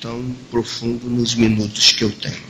[0.00, 2.48] tão profundo nos minutos que eu tenho.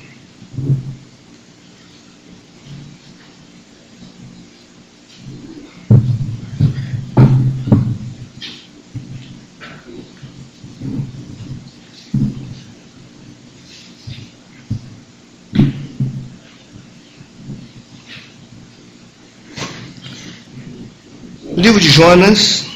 [21.69, 22.68] livro de Jonas.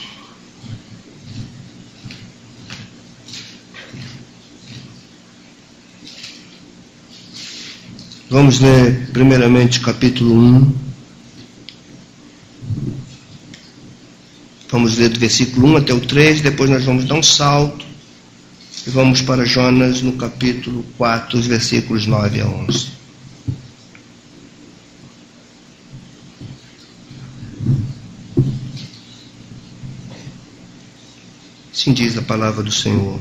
[8.33, 10.75] Vamos ler primeiramente capítulo 1.
[14.71, 17.85] Vamos ler do versículo 1 até o 3, depois nós vamos dar um salto
[18.87, 22.89] e vamos para Jonas no capítulo 4, os versículos 9 a 11.
[31.71, 33.21] Assim diz a palavra do Senhor.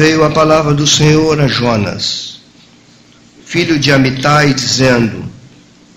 [0.00, 2.40] Veio a palavra do Senhor a Jonas,
[3.44, 5.30] filho de Amitai, dizendo: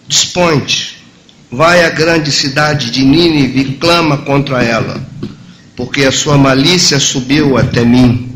[0.09, 1.01] Dispõe-te,
[1.49, 5.01] vai à grande cidade de Nínive e clama contra ela,
[5.73, 8.29] porque a sua malícia subiu até mim.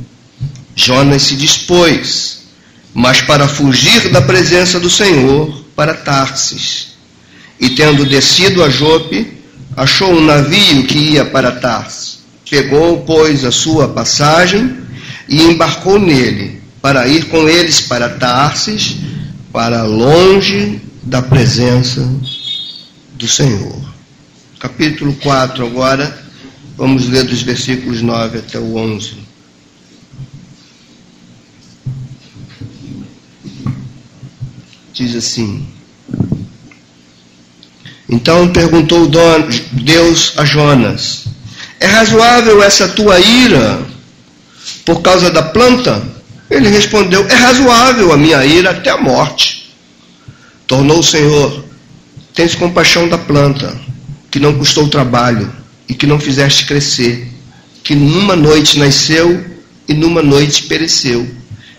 [0.74, 2.44] Jonas se dispôs,
[2.94, 6.94] mas para fugir da presença do Senhor, para Tarsis.
[7.60, 9.34] E tendo descido a Jope,
[9.76, 12.20] achou um navio que ia para Tarsis.
[12.50, 14.87] Pegou, pois, a sua passagem
[15.28, 18.98] e embarcou nele, para ir com eles para Tarsis,
[19.52, 22.08] para longe da presença
[23.14, 23.82] do Senhor.
[24.60, 26.26] Capítulo 4 agora,
[26.76, 29.28] vamos ler dos versículos 9 até o 11.
[34.98, 35.66] diz assim:
[38.10, 39.10] Então perguntou
[39.72, 41.26] Deus a Jonas:
[41.80, 43.80] É razoável essa tua ira
[44.88, 46.02] por causa da planta?
[46.50, 49.76] Ele respondeu: É razoável a minha ira até a morte.
[50.66, 51.66] Tornou o Senhor:
[52.34, 53.78] Tens compaixão da planta,
[54.32, 55.52] que não custou trabalho
[55.90, 57.28] e que não fizeste crescer,
[57.84, 59.46] que numa noite nasceu
[59.90, 61.30] e numa noite pereceu,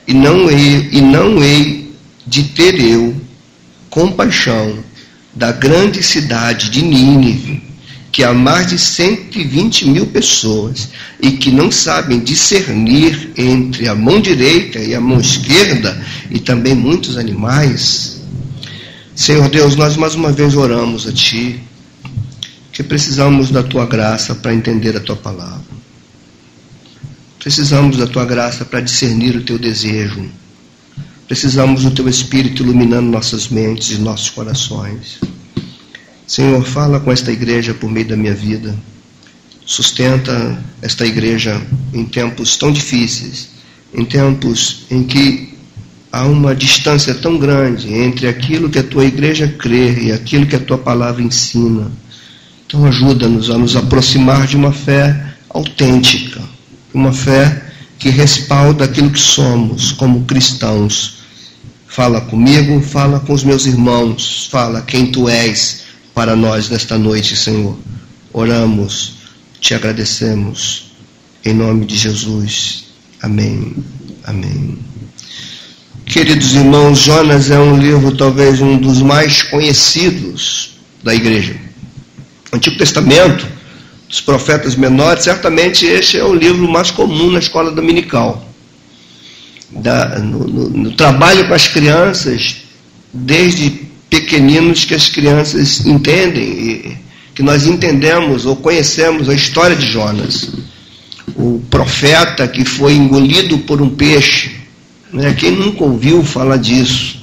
[0.06, 1.94] e não hei, e não hei
[2.26, 3.16] de ter eu
[3.88, 4.84] compaixão
[5.34, 7.62] da grande cidade de Nínive,
[8.10, 10.88] que há mais de 120 mil pessoas
[11.20, 16.74] e que não sabem discernir entre a mão direita e a mão esquerda e também
[16.74, 18.20] muitos animais.
[19.14, 21.60] Senhor Deus, nós mais uma vez oramos a Ti,
[22.72, 25.78] que precisamos da Tua graça para entender a Tua palavra.
[27.38, 30.28] Precisamos da Tua graça para discernir o Teu desejo
[31.28, 35.20] Precisamos do Teu Espírito iluminando nossas mentes e nossos corações.
[36.28, 38.76] Senhor, fala com esta igreja por meio da minha vida.
[39.64, 41.60] Sustenta esta igreja
[41.92, 43.48] em tempos tão difíceis,
[43.94, 45.54] em tempos em que
[46.12, 50.54] há uma distância tão grande entre aquilo que a tua igreja crê e aquilo que
[50.54, 51.90] a tua palavra ensina.
[52.66, 56.42] Então, ajuda-nos a nos aproximar de uma fé autêntica,
[56.92, 57.64] uma fé
[57.98, 61.18] que respalda aquilo que somos como cristãos
[61.88, 65.87] Fala comigo, fala com os meus irmãos, fala quem tu és
[66.18, 67.78] para nós nesta noite, Senhor.
[68.32, 69.12] Oramos,
[69.60, 70.90] te agradecemos,
[71.44, 72.86] em nome de Jesus.
[73.22, 73.72] Amém.
[74.24, 74.76] Amém.
[76.06, 80.70] Queridos irmãos, Jonas é um livro talvez um dos mais conhecidos
[81.04, 81.54] da igreja.
[82.52, 83.46] Antigo Testamento,
[84.08, 88.44] dos profetas menores, certamente este é o livro mais comum na escola dominical
[89.70, 92.56] da, no, no, no trabalho com as crianças,
[93.14, 96.96] desde pequeninos que as crianças entendem, e,
[97.34, 100.50] que nós entendemos ou conhecemos a história de Jonas,
[101.36, 104.56] o profeta que foi engolido por um peixe.
[105.12, 105.34] Né?
[105.38, 107.18] Quem nunca ouviu falar disso?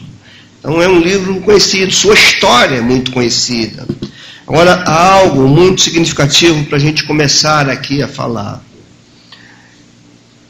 [0.59, 3.85] Então é um livro conhecido, sua história é muito conhecida.
[4.47, 8.63] Agora, há algo muito significativo para a gente começar aqui a falar.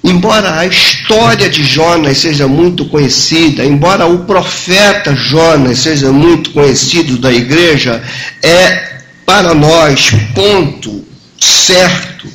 [0.07, 7.17] Embora a história de Jonas seja muito conhecida, embora o profeta Jonas seja muito conhecido
[7.17, 8.03] da igreja,
[8.43, 11.03] é para nós ponto
[11.39, 12.27] certo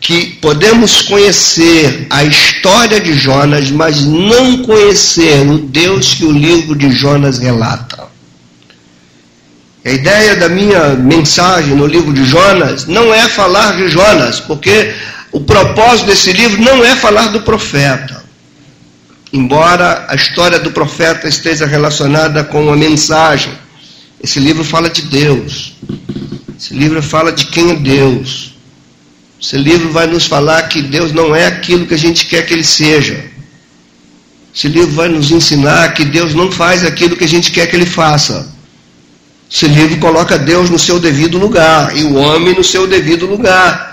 [0.00, 6.74] que podemos conhecer a história de Jonas, mas não conhecer o Deus que o livro
[6.74, 8.02] de Jonas relata.
[9.84, 14.92] A ideia da minha mensagem no livro de Jonas não é falar de Jonas, porque
[15.32, 18.22] o propósito desse livro não é falar do profeta,
[19.32, 23.52] embora a história do profeta esteja relacionada com uma mensagem.
[24.22, 25.72] Esse livro fala de Deus.
[26.56, 28.54] Esse livro fala de quem é Deus.
[29.40, 32.52] Esse livro vai nos falar que Deus não é aquilo que a gente quer que
[32.52, 33.24] ele seja.
[34.54, 37.74] Esse livro vai nos ensinar que Deus não faz aquilo que a gente quer que
[37.74, 38.54] ele faça.
[39.50, 43.91] Esse livro coloca Deus no seu devido lugar e o homem no seu devido lugar.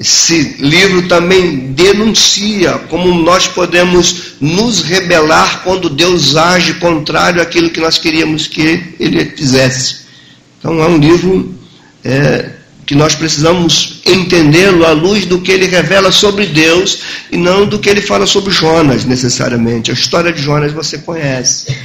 [0.00, 7.80] Esse livro também denuncia como nós podemos nos rebelar quando Deus age contrário àquilo que
[7.80, 10.02] nós queríamos que ele fizesse.
[10.58, 11.52] Então é um livro
[12.04, 12.50] é,
[12.86, 17.00] que nós precisamos entendê-lo à luz do que ele revela sobre Deus
[17.30, 19.90] e não do que ele fala sobre Jonas, necessariamente.
[19.90, 21.76] A história de Jonas você conhece.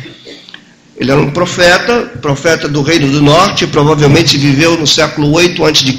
[0.96, 5.94] Ele era um profeta, profeta do Reino do Norte, provavelmente viveu no século 8 a.C.,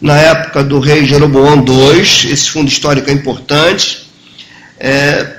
[0.00, 4.06] na época do rei Jeroboão II, esse fundo histórico é importante.
[4.78, 5.36] É,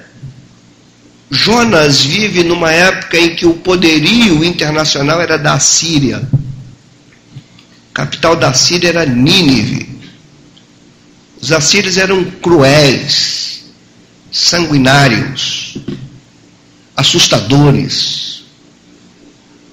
[1.29, 6.27] Jonas vive numa época em que o poderio internacional era da Síria.
[7.91, 9.97] A capital da Síria era Nínive.
[11.41, 13.65] Os assírios eram cruéis,
[14.31, 15.77] sanguinários,
[16.95, 18.43] assustadores.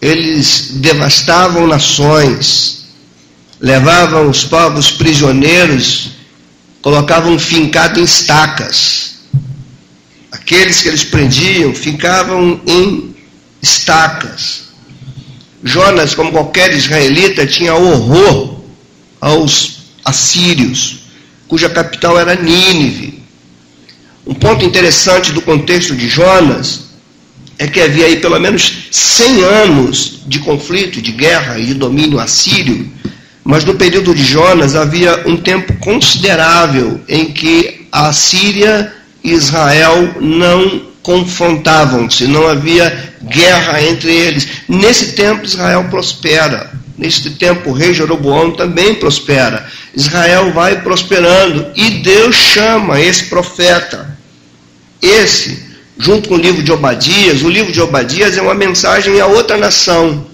[0.01, 2.84] Eles devastavam nações,
[3.61, 6.11] levavam os povos prisioneiros,
[6.83, 9.15] colocavam fincado em estacas.
[10.31, 13.15] Aqueles que eles prendiam ficavam em
[13.63, 14.65] estacas.
[15.63, 18.61] Jonas, como qualquer israelita, tinha horror
[19.21, 20.97] aos assírios,
[21.49, 23.23] cuja capital era Nínive.
[24.27, 26.83] Um ponto interessante do contexto de Jonas
[27.59, 32.19] é que havia aí pelo menos 100 anos de conflito, de guerra e de domínio
[32.19, 32.91] assírio
[33.45, 38.93] mas no período de Jonas havia um tempo considerável em que a Síria
[39.23, 44.49] e Israel não confrontavam-se, não havia guerra entre eles.
[44.67, 46.73] Nesse tempo Israel prospera.
[46.97, 49.67] Neste tempo o rei Jeroboão também prospera.
[49.95, 54.17] Israel vai prosperando e Deus chama esse profeta.
[55.03, 55.63] Esse,
[55.99, 59.59] junto com o livro de Obadias, o livro de Obadias é uma mensagem a outra
[59.59, 60.34] nação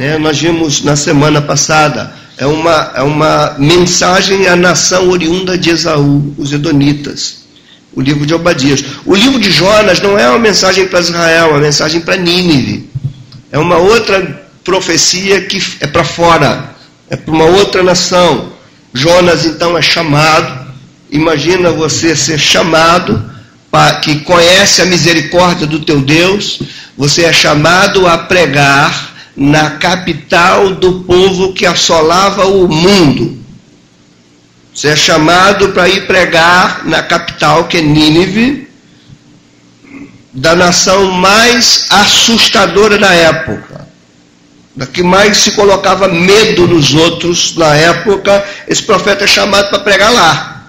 [0.00, 0.16] né?
[0.16, 6.34] Nós vimos na semana passada, é uma, é uma mensagem à nação oriunda de Esaú,
[6.38, 7.40] os Edonitas.
[7.92, 8.82] O livro de Obadias.
[9.04, 12.88] O livro de Jonas não é uma mensagem para Israel, é uma mensagem para Nínive.
[13.52, 16.74] É uma outra profecia que é para fora,
[17.10, 18.54] é para uma outra nação.
[18.94, 20.66] Jonas então é chamado.
[21.10, 23.22] Imagina você ser chamado
[24.02, 26.60] que conhece a misericórdia do teu Deus,
[26.96, 33.38] você é chamado a pregar na capital do povo que assolava o mundo.
[34.74, 38.68] Você é chamado para ir pregar na capital, que é Nínive,
[40.32, 43.86] da nação mais assustadora da época,
[44.76, 48.44] da que mais se colocava medo nos outros na época.
[48.68, 50.66] Esse profeta é chamado para pregar lá.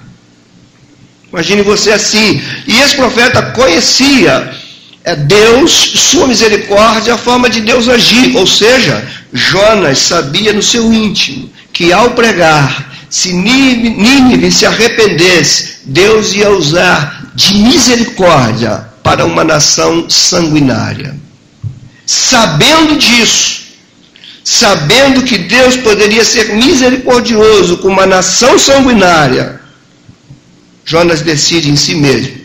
[1.32, 2.42] Imagine você assim.
[2.68, 4.61] E esse profeta conhecia
[5.04, 8.36] é Deus, sua misericórdia, a forma de Deus agir.
[8.36, 16.34] Ou seja, Jonas sabia no seu íntimo que ao pregar, se Nínive se arrependesse, Deus
[16.34, 21.16] ia usar de misericórdia para uma nação sanguinária.
[22.06, 23.62] Sabendo disso,
[24.44, 29.60] sabendo que Deus poderia ser misericordioso com uma nação sanguinária,
[30.86, 32.41] Jonas decide em si mesmo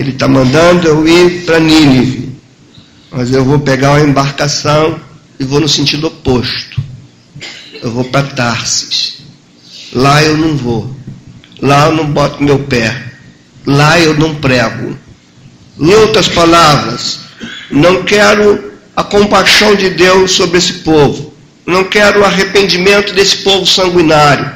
[0.00, 2.32] ele está mandando eu ir para Nínive,
[3.10, 4.98] mas eu vou pegar uma embarcação
[5.38, 6.80] e vou no sentido oposto.
[7.82, 9.18] Eu vou para Tarsis.
[9.92, 10.96] Lá eu não vou.
[11.60, 13.12] Lá eu não boto meu pé.
[13.66, 14.96] Lá eu não prego.
[15.78, 17.20] Em outras palavras,
[17.70, 21.34] não quero a compaixão de Deus sobre esse povo.
[21.66, 24.50] Não quero o arrependimento desse povo sanguinário.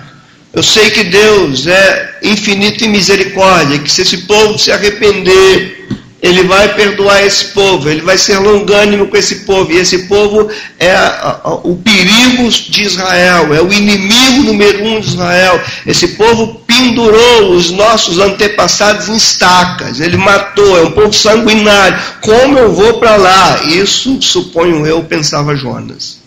[0.55, 5.85] Eu sei que Deus é infinito em misericórdia, que se esse povo se arrepender,
[6.23, 10.49] ele vai perdoar esse povo, ele vai ser longânimo com esse povo, e esse povo
[10.79, 15.61] é a, a, o perigo de Israel, é o inimigo número um de Israel.
[15.85, 22.01] Esse povo pendurou os nossos antepassados em estacas, ele matou, é um povo sanguinário.
[22.23, 23.65] Como eu vou para lá?
[23.65, 26.24] Isso, suponho eu, pensava Jonas.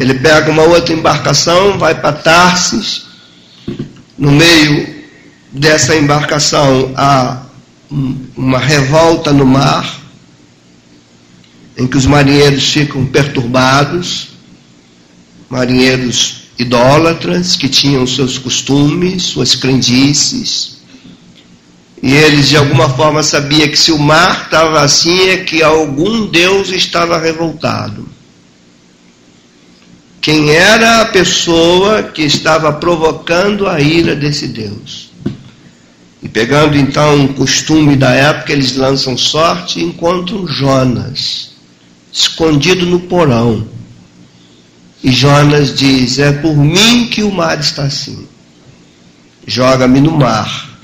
[0.00, 3.02] Ele pega uma outra embarcação, vai para Tarsis.
[4.16, 5.04] No meio
[5.52, 7.42] dessa embarcação há
[8.34, 10.00] uma revolta no mar,
[11.76, 14.28] em que os marinheiros ficam perturbados,
[15.50, 20.78] marinheiros idólatras que tinham seus costumes, suas crendices.
[22.02, 26.26] E eles de alguma forma sabiam que se o mar estava assim é que algum
[26.26, 28.08] Deus estava revoltado.
[30.20, 35.10] Quem era a pessoa que estava provocando a ira desse Deus.
[36.22, 41.52] E pegando então um costume da época, eles lançam sorte e encontram Jonas,
[42.12, 43.66] escondido no porão.
[45.02, 48.28] E Jonas diz: É por mim que o mar está assim.
[49.46, 50.78] Joga-me no mar,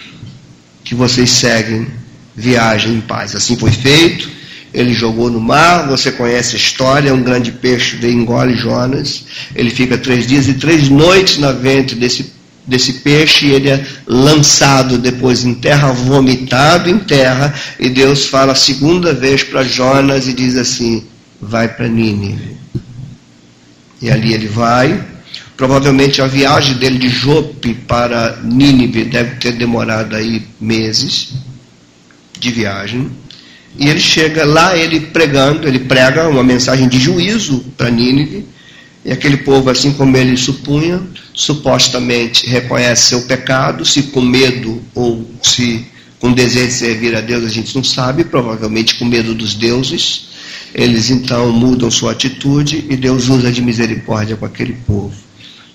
[0.82, 1.86] que vocês seguem,
[2.34, 3.36] viagem em paz.
[3.36, 4.35] Assim foi feito
[4.76, 9.70] ele jogou no mar, você conhece a história, um grande peixe vem engole Jonas, ele
[9.70, 12.30] fica três dias e três noites na ventre desse,
[12.66, 18.52] desse peixe, e ele é lançado depois em terra, vomitado em terra, e Deus fala
[18.52, 21.02] a segunda vez para Jonas e diz assim,
[21.40, 22.54] vai para Nínive.
[24.02, 25.02] E ali ele vai,
[25.56, 31.32] provavelmente a viagem dele de Jope para Nínive deve ter demorado aí meses
[32.38, 33.10] de viagem,
[33.78, 38.46] e ele chega lá, ele pregando, ele prega uma mensagem de juízo para Nínive.
[39.04, 41.00] E aquele povo, assim como ele supunha,
[41.32, 45.86] supostamente reconhece seu pecado, se com medo ou se
[46.18, 50.28] com desejo de servir a Deus, a gente não sabe, provavelmente com medo dos deuses.
[50.74, 55.14] Eles então mudam sua atitude e Deus usa de misericórdia com aquele povo.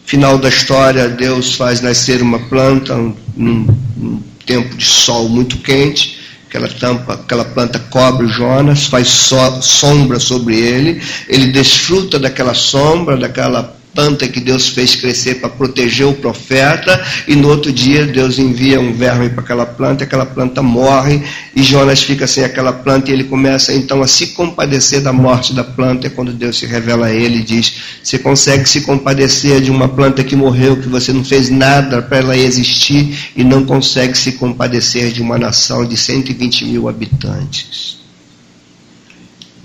[0.05, 2.97] Final da história, Deus faz nascer uma planta
[3.37, 6.20] num, num tempo de sol muito quente
[6.51, 13.15] aquela tampa, aquela planta cobre Jonas, faz so, sombra sobre ele, ele desfruta daquela sombra,
[13.15, 18.39] daquela planta que Deus fez crescer para proteger o profeta, e no outro dia Deus
[18.39, 21.21] envia um verme para aquela planta, aquela planta morre,
[21.55, 25.53] e Jonas fica sem aquela planta, e ele começa então a se compadecer da morte
[25.53, 29.61] da planta, é quando Deus se revela a ele e diz: Você consegue se compadecer
[29.61, 33.65] de uma planta que morreu, que você não fez nada para ela existir, e não
[33.65, 37.99] consegue se compadecer de uma nação de 120 mil habitantes.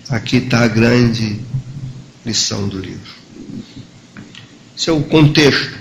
[0.08, 1.40] Aqui está a grande
[2.24, 3.15] lição do livro.
[4.88, 5.74] O contexto.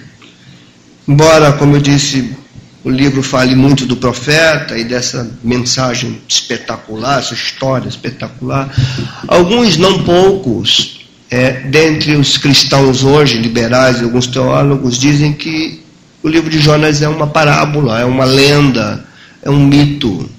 [1.08, 2.34] Embora, como eu disse,
[2.84, 8.74] o livro fale muito do profeta e dessa mensagem espetacular, essa história espetacular,
[9.28, 15.84] alguns, não poucos, é, dentre os cristãos hoje, liberais e alguns teólogos, dizem que
[16.24, 19.06] o livro de Jonas é uma parábola, é uma lenda,
[19.44, 20.30] é um mito,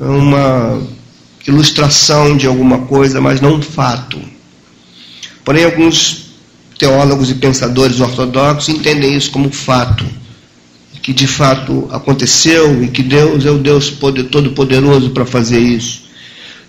[0.00, 0.82] é uma
[1.46, 4.20] ilustração de alguma coisa, mas não um fato.
[5.44, 6.23] Porém, alguns
[6.78, 10.04] teólogos e pensadores ortodoxos entendem isso como fato,
[11.02, 13.90] que de fato aconteceu e que Deus é o Deus
[14.30, 16.04] todo-poderoso para fazer isso.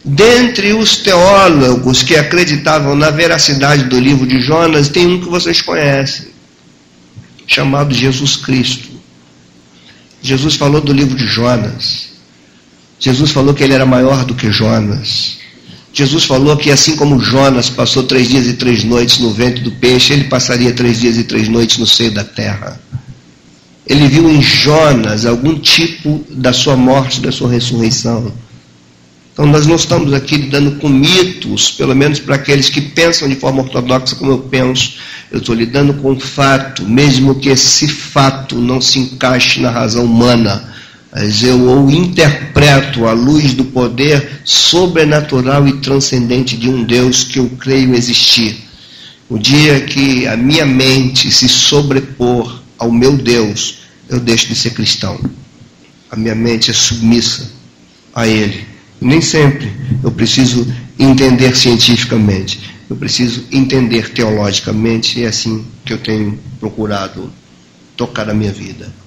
[0.04, 5.62] Dentre os teólogos que acreditavam na veracidade do livro de Jonas, tem um que vocês
[5.62, 6.28] conhecem,
[7.48, 8.90] chamado Jesus Cristo.
[10.22, 12.10] Jesus falou do livro de Jonas.
[13.00, 15.38] Jesus falou que ele era maior do que Jonas.
[15.98, 19.72] Jesus falou que assim como Jonas passou três dias e três noites no ventre do
[19.72, 22.78] peixe, ele passaria três dias e três noites no seio da terra.
[23.88, 28.30] Ele viu em Jonas algum tipo da sua morte, da sua ressurreição.
[29.32, 33.38] Então nós não estamos aqui lidando com mitos, pelo menos para aqueles que pensam de
[33.38, 34.96] forma ortodoxa como eu penso.
[35.32, 40.76] Eu estou lidando com fato, mesmo que esse fato não se encaixe na razão humana
[41.18, 47.40] mas eu o interpreto à luz do poder sobrenatural e transcendente de um Deus que
[47.40, 48.58] eu creio existir.
[49.30, 53.78] O dia que a minha mente se sobrepor ao meu Deus,
[54.10, 55.18] eu deixo de ser cristão.
[56.12, 57.50] A minha mente é submissa
[58.14, 58.66] a Ele.
[59.00, 59.72] Nem sempre
[60.04, 60.68] eu preciso
[61.00, 67.32] entender cientificamente, eu preciso entender teologicamente, e é assim que eu tenho procurado
[67.96, 69.05] tocar a minha vida.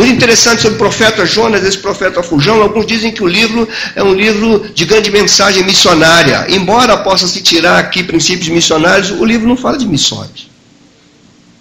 [0.00, 2.62] Muito interessante sobre o profeta Jonas, esse profeta fujão.
[2.62, 6.46] Alguns dizem que o livro é um livro de grande mensagem missionária.
[6.48, 10.48] Embora possa se tirar aqui princípios missionários, o livro não fala de missões.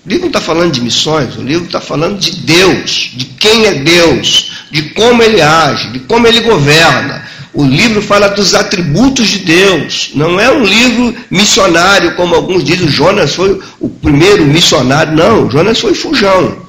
[0.06, 3.66] O livro não está falando de missões, o livro está falando de Deus, de quem
[3.66, 7.22] é Deus, de como ele age, de como ele governa.
[7.54, 10.12] O livro fala dos atributos de Deus.
[10.16, 12.88] Não é um livro missionário, como alguns dizem.
[12.88, 15.14] Jonas foi o primeiro missionário.
[15.14, 16.69] Não, Jonas foi fujão.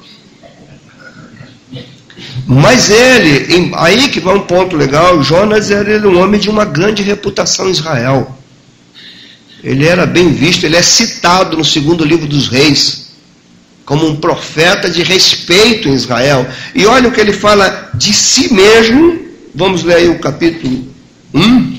[2.53, 7.01] Mas ele, aí que vai um ponto legal, Jonas era um homem de uma grande
[7.01, 8.37] reputação em Israel.
[9.63, 13.13] Ele era bem visto, ele é citado no segundo livro dos reis,
[13.85, 16.45] como um profeta de respeito em Israel.
[16.75, 19.17] E olha o que ele fala de si mesmo,
[19.55, 20.93] vamos ler aí o capítulo
[21.33, 21.77] 1,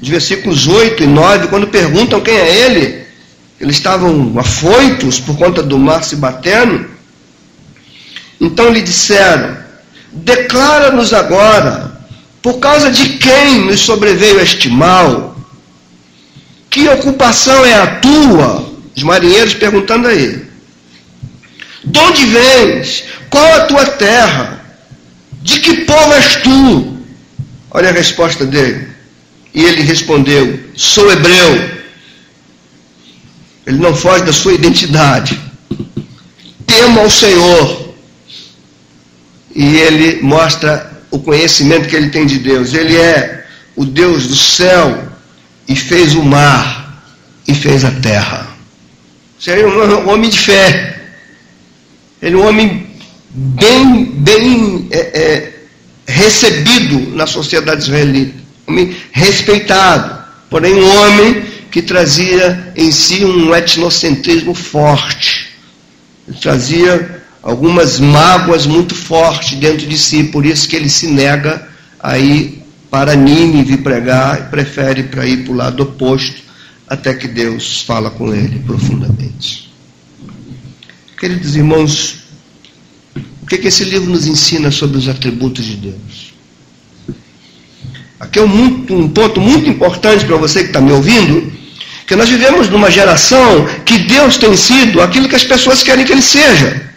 [0.00, 3.04] de versículos 8 e 9, quando perguntam quem é ele,
[3.60, 6.90] eles estavam afoitos por conta do mar se batendo.
[8.42, 9.56] Então lhe disseram:
[10.12, 11.92] Declara-nos agora,
[12.42, 15.36] por causa de quem nos sobreveio este mal?
[16.68, 18.72] Que ocupação é a tua?
[18.96, 20.44] Os marinheiros perguntando a ele:
[21.84, 23.04] De onde vens?
[23.30, 24.60] Qual a tua terra?
[25.40, 26.98] De que povo és tu?
[27.70, 28.88] Olha a resposta dele.
[29.54, 31.70] E ele respondeu: Sou hebreu.
[33.64, 35.38] Ele não foge da sua identidade.
[36.66, 37.91] Temo ao Senhor.
[39.54, 42.72] E ele mostra o conhecimento que ele tem de Deus.
[42.72, 43.44] Ele é
[43.76, 45.12] o Deus do céu
[45.68, 47.02] e fez o mar
[47.46, 48.48] e fez a terra.
[49.38, 51.00] Seria um homem de fé.
[52.20, 52.86] Ele é um homem
[53.30, 55.52] bem, bem é, é,
[56.06, 58.34] recebido na sociedade israelita.
[58.66, 60.22] Um homem respeitado.
[60.48, 65.50] Porém, um homem que trazia em si um etnocentrismo forte.
[66.28, 71.68] Ele trazia algumas mágoas muito fortes dentro de si, por isso que ele se nega
[71.98, 76.42] a ir para Nínive pregar e prefere para ir para o lado oposto,
[76.86, 79.72] até que Deus fala com ele profundamente.
[81.18, 82.16] Queridos irmãos,
[83.42, 86.32] o que, que esse livro nos ensina sobre os atributos de Deus?
[88.20, 91.52] Aqui é um, muito, um ponto muito importante para você que está me ouvindo,
[92.06, 96.12] que nós vivemos numa geração que Deus tem sido aquilo que as pessoas querem que
[96.12, 96.91] Ele seja.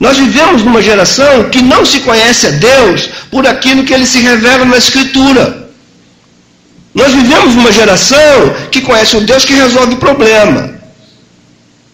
[0.00, 4.18] Nós vivemos numa geração que não se conhece a Deus por aquilo que ele se
[4.20, 5.68] revela na Escritura.
[6.94, 10.79] Nós vivemos numa geração que conhece o Deus que resolve problema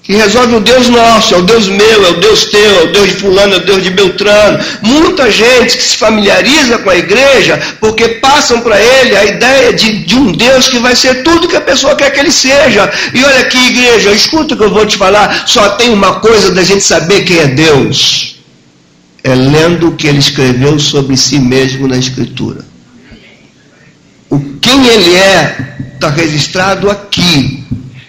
[0.06, 2.92] que resolve o Deus nosso, é o Deus meu, é o Deus teu, é o
[2.92, 4.64] Deus de fulano, é o Deus de Beltrano.
[4.80, 10.04] Muita gente que se familiariza com a igreja porque passam para ele a ideia de,
[10.04, 12.88] de um Deus que vai ser tudo que a pessoa quer que ele seja.
[13.12, 16.52] E olha aqui, igreja, escuta o que eu vou te falar, só tem uma coisa
[16.52, 18.36] da gente saber quem é Deus.
[19.24, 22.64] É lendo o que ele escreveu sobre si mesmo na Escritura.
[24.30, 25.56] O quem ele é
[25.96, 27.66] está registrado aqui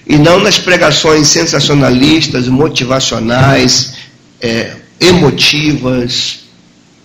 [0.08, 3.96] e não nas pregações sensacionalistas, motivacionais,
[4.40, 6.40] é, emotivas,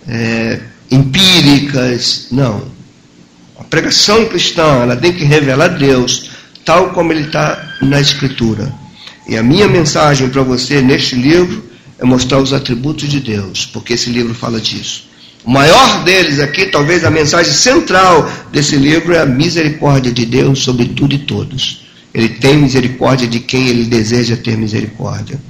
[0.07, 0.61] é,
[0.91, 2.29] empíricas.
[2.31, 2.71] Não.
[3.59, 6.31] A pregação cristã ela tem que revelar Deus
[6.65, 8.73] tal como ele está na Escritura.
[9.29, 11.65] E a minha mensagem para você neste livro
[11.99, 15.09] é mostrar os atributos de Deus, porque esse livro fala disso.
[15.45, 20.61] O maior deles aqui, talvez a mensagem central desse livro, é a misericórdia de Deus
[20.61, 21.82] sobre tudo e todos.
[22.15, 25.41] Ele tem misericórdia de quem ele deseja ter misericórdia.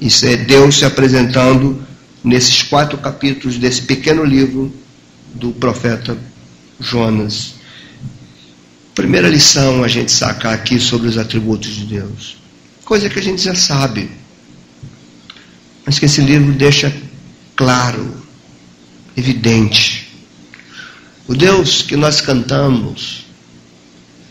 [0.00, 1.82] Isso é Deus se apresentando
[2.22, 4.72] nesses quatro capítulos desse pequeno livro
[5.34, 6.16] do profeta
[6.78, 7.54] Jonas.
[8.94, 12.36] Primeira lição a gente sacar aqui sobre os atributos de Deus.
[12.84, 14.10] Coisa que a gente já sabe,
[15.86, 16.92] mas que esse livro deixa
[17.54, 18.22] claro,
[19.16, 20.08] evidente.
[21.28, 23.19] O Deus que nós cantamos,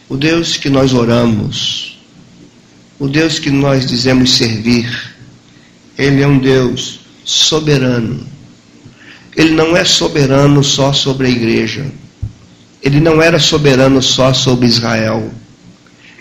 [0.10, 2.00] o Deus que nós oramos,
[2.98, 4.90] o Deus que nós dizemos servir,
[5.96, 8.26] Ele é um Deus soberano.
[9.38, 11.86] Ele não é soberano só sobre a igreja.
[12.82, 15.32] Ele não era soberano só sobre Israel.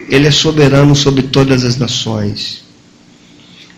[0.09, 2.62] Ele é soberano sobre todas as nações.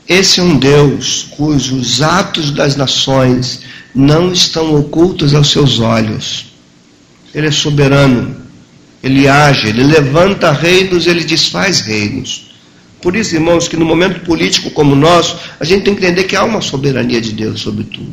[0.09, 3.61] Esse é um Deus cujos atos das nações
[3.95, 6.47] não estão ocultos aos seus olhos.
[7.33, 8.40] Ele é soberano
[9.03, 12.51] ele age, ele levanta reinos, ele desfaz reinos.
[13.01, 16.25] Por isso, irmãos, que no momento político como o nosso, a gente tem que entender
[16.25, 18.13] que há uma soberania de Deus sobre tudo.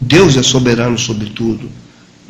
[0.00, 1.70] Deus é soberano sobre tudo.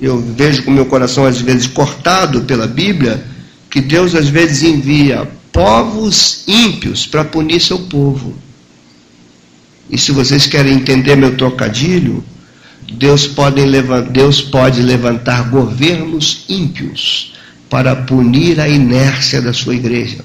[0.01, 3.25] Eu vejo com meu coração, às vezes, cortado pela Bíblia,
[3.69, 8.37] que Deus, às vezes, envia povos ímpios para punir seu povo.
[9.91, 12.23] E se vocês querem entender meu trocadilho,
[12.91, 17.35] Deus pode, levantar, Deus pode levantar governos ímpios
[17.69, 20.25] para punir a inércia da sua igreja.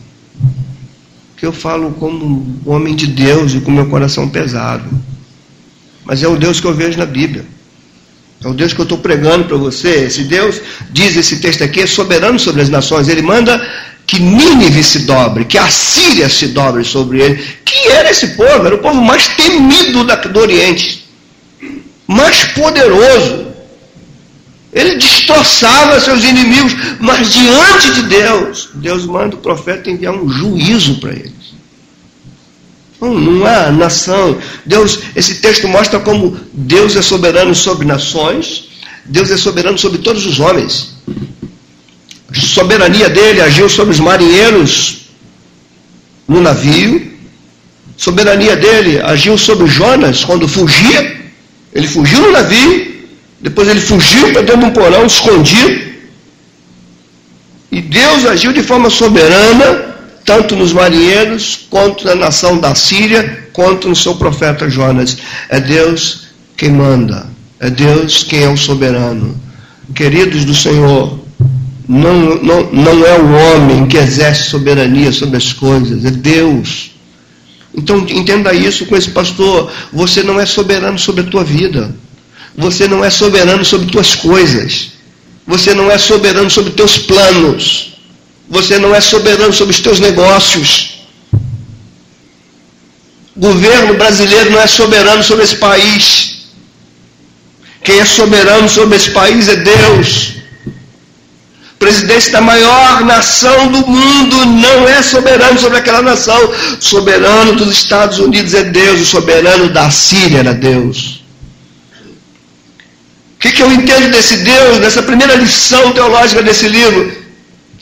[1.35, 4.89] Que eu falo como homem de Deus e com meu coração pesado.
[6.05, 7.45] Mas é o Deus que eu vejo na Bíblia.
[8.41, 10.05] É o Deus que eu estou pregando para você.
[10.05, 13.09] Esse Deus, diz esse texto aqui, é soberano sobre as nações.
[13.09, 13.61] Ele manda
[14.07, 17.43] que Nínive se dobre, que a Síria se dobre sobre ele.
[17.65, 18.65] Quem era esse povo?
[18.65, 21.02] Era o povo mais temido do Oriente
[22.07, 23.53] mais poderoso.
[24.71, 30.99] Ele destroçava seus inimigos, mas diante de Deus, Deus manda o profeta enviar um juízo
[30.99, 31.53] para eles.
[32.99, 34.37] Não, não há nação.
[34.65, 38.69] Deus, esse texto mostra como Deus é soberano sobre nações,
[39.05, 40.95] Deus é soberano sobre todos os homens.
[42.35, 45.01] A soberania dele agiu sobre os marinheiros
[46.27, 47.13] no navio,
[47.95, 51.22] soberania dele agiu sobre Jonas quando fugia
[51.73, 52.93] ele fugiu no navio,
[53.41, 55.93] depois ele fugiu para dentro de um porão, escondido.
[57.71, 59.93] E Deus agiu de forma soberana
[60.25, 65.17] tanto nos marinheiros, quanto na nação da Síria, quanto no seu profeta Jonas.
[65.49, 67.27] É Deus quem manda,
[67.59, 69.39] é Deus quem é o soberano.
[69.93, 71.19] Queridos do Senhor,
[71.87, 76.92] não, não, não é o homem que exerce soberania sobre as coisas, é Deus.
[77.75, 79.71] Então entenda isso com esse pastor.
[79.91, 81.95] Você não é soberano sobre a tua vida.
[82.55, 84.91] Você não é soberano sobre tuas coisas.
[85.47, 87.93] Você não é soberano sobre teus planos.
[88.49, 90.93] Você não é soberano sobre os teus negócios.
[93.35, 96.33] O governo brasileiro não é soberano sobre esse país.
[97.83, 100.33] Quem é soberano sobre esse país é Deus.
[101.83, 106.39] Presidente da maior nação do mundo não é soberano sobre aquela nação.
[106.79, 109.01] O soberano dos Estados Unidos é Deus.
[109.01, 111.25] O soberano da Síria era Deus.
[113.35, 117.17] O que, que eu entendo desse Deus, dessa primeira lição teológica desse livro?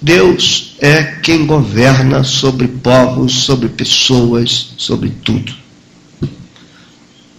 [0.01, 5.53] Deus é quem governa sobre povos, sobre pessoas, sobre tudo.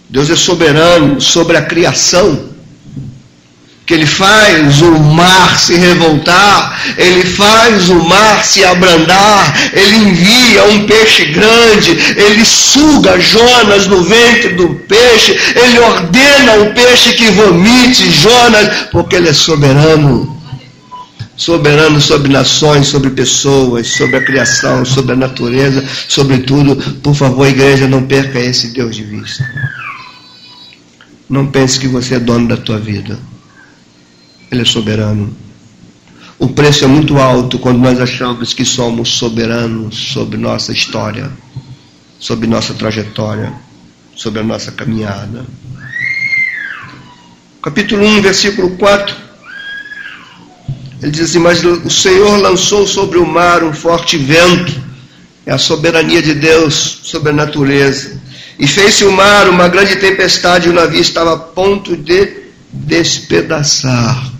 [0.09, 2.52] Deus é soberano sobre a criação
[3.85, 10.63] que ele faz o mar se revoltar, ele faz o mar se abrandar, ele envia
[10.65, 17.29] um peixe grande, ele suga Jonas no ventre do peixe, ele ordena o peixe que
[17.31, 20.31] vomite Jonas, porque ele é soberano.
[21.35, 26.75] Soberano sobre nações, sobre pessoas, sobre a criação, sobre a natureza, sobre tudo.
[27.01, 29.43] Por favor, igreja, não perca esse Deus de vista.
[31.27, 33.19] Não pense que você é dono da tua vida.
[34.53, 35.35] Ele é soberano.
[36.37, 41.31] O preço é muito alto quando nós achamos que somos soberanos sobre nossa história,
[42.19, 43.51] sobre nossa trajetória,
[44.15, 45.43] sobre a nossa caminhada.
[47.63, 49.15] Capítulo 1, versículo 4.
[51.01, 54.79] Ele diz assim: Mas o Senhor lançou sobre o mar um forte vento,
[55.47, 58.21] é a soberania de Deus sobre a natureza.
[58.59, 64.32] E fez-se o mar uma grande tempestade, e o navio estava a ponto de despedaçar.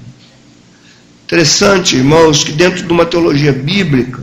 [1.33, 4.21] Interessante, irmãos, que dentro de uma teologia bíblica,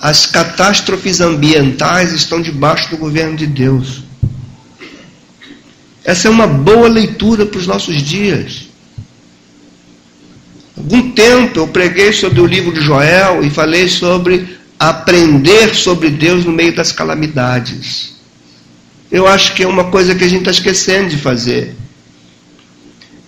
[0.00, 4.02] as catástrofes ambientais estão debaixo do governo de Deus.
[6.02, 8.66] Essa é uma boa leitura para os nossos dias.
[10.76, 16.44] Algum tempo eu preguei sobre o livro de Joel e falei sobre aprender sobre Deus
[16.44, 18.14] no meio das calamidades.
[19.12, 21.83] Eu acho que é uma coisa que a gente está esquecendo de fazer.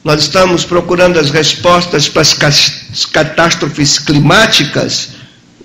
[0.07, 5.09] Nós estamos procurando as respostas para as catástrofes climáticas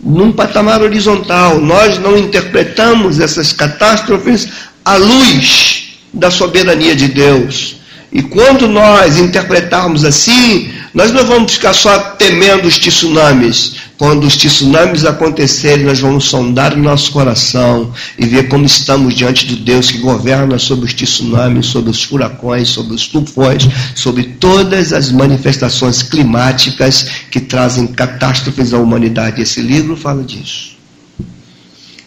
[0.03, 1.61] num patamar horizontal.
[1.61, 4.49] Nós não interpretamos essas catástrofes
[4.83, 7.75] à luz da soberania de Deus.
[8.11, 13.75] E quando nós interpretarmos assim, nós não vamos ficar só temendo os tsunamis.
[14.01, 19.45] Quando os tsunamis acontecerem, nós vamos sondar o nosso coração e ver como estamos diante
[19.45, 24.91] de Deus que governa sobre os tsunamis, sobre os furacões, sobre os tufões, sobre todas
[24.91, 29.39] as manifestações climáticas que trazem catástrofes à humanidade.
[29.39, 30.75] Esse livro fala disso.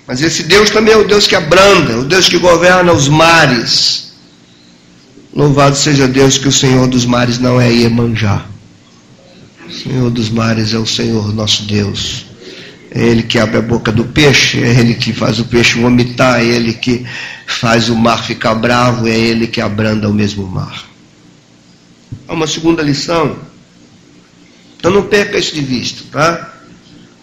[0.05, 4.15] Mas esse Deus também é o Deus que abranda, o Deus que governa os mares.
[5.33, 8.47] Louvado seja Deus que o Senhor dos mares não é Iemanjá.
[9.71, 12.27] Senhor dos mares é o Senhor nosso Deus.
[12.91, 16.41] É Ele que abre a boca do peixe, é Ele que faz o peixe vomitar,
[16.41, 17.05] é Ele que
[17.47, 20.85] faz o mar ficar bravo, é Ele que abranda o mesmo mar.
[22.29, 23.37] Há uma segunda lição.
[24.79, 26.55] Então não perca isso de vista, tá?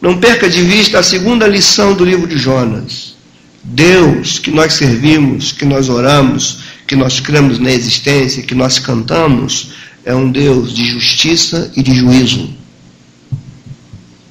[0.01, 3.15] Não perca de vista a segunda lição do livro de Jonas.
[3.63, 9.73] Deus que nós servimos, que nós oramos, que nós cremos na existência, que nós cantamos,
[10.03, 12.53] é um Deus de justiça e de juízo.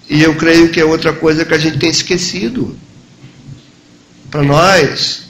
[0.08, 2.76] E eu creio que é outra coisa que a gente tem esquecido.
[4.30, 5.24] Para nós,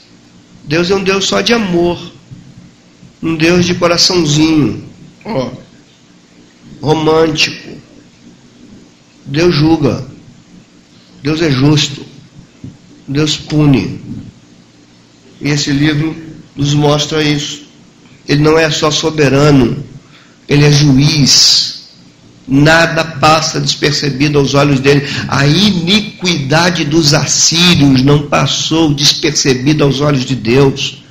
[0.64, 2.12] Deus é um Deus só de amor,
[3.22, 4.82] um Deus de coraçãozinho,
[5.24, 5.50] ó,
[6.80, 7.78] romântico.
[9.26, 10.04] Deus julga,
[11.22, 12.04] Deus é justo,
[13.06, 14.00] Deus pune.
[15.40, 16.16] E esse livro
[16.56, 17.64] nos mostra isso.
[18.26, 19.84] Ele não é só soberano,
[20.50, 21.70] ele é juiz.
[22.46, 25.08] Nada passa despercebido aos olhos dele.
[25.28, 31.04] A iniquidade dos assírios não passou despercebida aos olhos de Deus.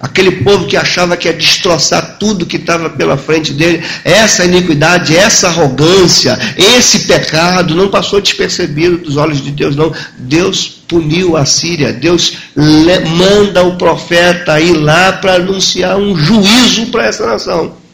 [0.00, 5.16] Aquele povo que achava que ia destroçar tudo que estava pela frente dele, essa iniquidade,
[5.16, 9.92] essa arrogância, esse pecado não passou despercebido dos olhos de Deus, não.
[10.18, 17.06] Deus puniu a Síria, Deus manda o profeta ir lá para anunciar um juízo para
[17.06, 17.85] essa nação.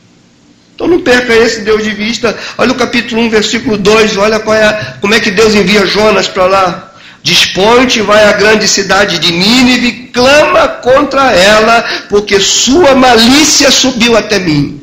[0.75, 2.37] Então não perca esse Deus de vista.
[2.59, 6.47] Olha o capítulo 1, versículo 2, olha é, como é que Deus envia Jonas para
[6.47, 6.93] lá.
[7.23, 14.41] Dispõe-te, vai à grande cidade de Nínive, clama contra ela, porque sua malícia subiu até
[14.41, 14.81] mim.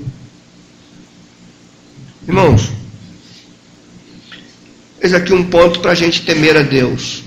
[2.25, 2.69] Irmãos,
[5.01, 7.23] eis aqui um ponto para a gente temer a Deus.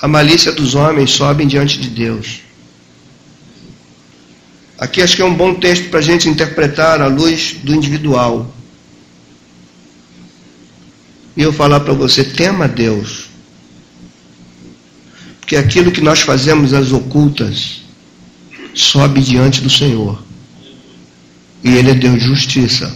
[0.00, 2.45] A malícia dos homens sobe diante de Deus.
[4.78, 8.54] Aqui acho que é um bom texto para a gente interpretar à luz do individual.
[11.36, 13.26] E eu falar para você, tema Deus.
[15.40, 17.82] Porque aquilo que nós fazemos às ocultas
[18.74, 20.22] sobe diante do Senhor.
[21.64, 22.94] E Ele é Deus de justiça.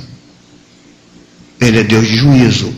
[1.61, 2.75] Ele é Deus de juízo.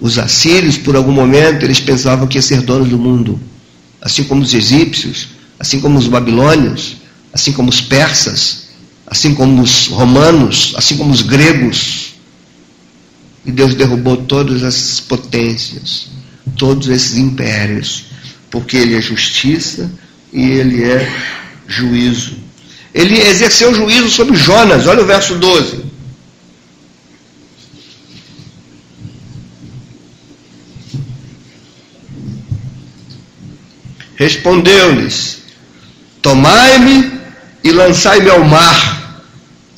[0.00, 3.40] Os assírios, por algum momento, eles pensavam que ia ser donos do mundo.
[4.00, 6.99] Assim como os egípcios, assim como os babilônios,
[7.32, 8.68] assim como os persas,
[9.06, 12.14] assim como os romanos, assim como os gregos.
[13.44, 16.08] E Deus derrubou todas essas potências,
[16.56, 18.04] todos esses impérios,
[18.50, 19.90] porque Ele é justiça
[20.32, 21.10] e Ele é
[21.66, 22.36] juízo.
[22.92, 25.90] Ele exerceu juízo sobre Jonas, olha o verso 12.
[34.16, 35.38] Respondeu-lhes:
[36.20, 37.19] Tomai-me
[37.62, 39.22] e lançai-me ao mar,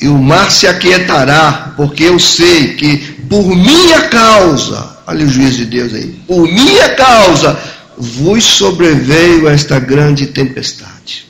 [0.00, 2.96] e o mar se aquietará, porque eu sei que
[3.28, 7.58] por minha causa, olha o juízo de Deus aí, por minha causa
[7.96, 11.26] vos sobreveio esta grande tempestade.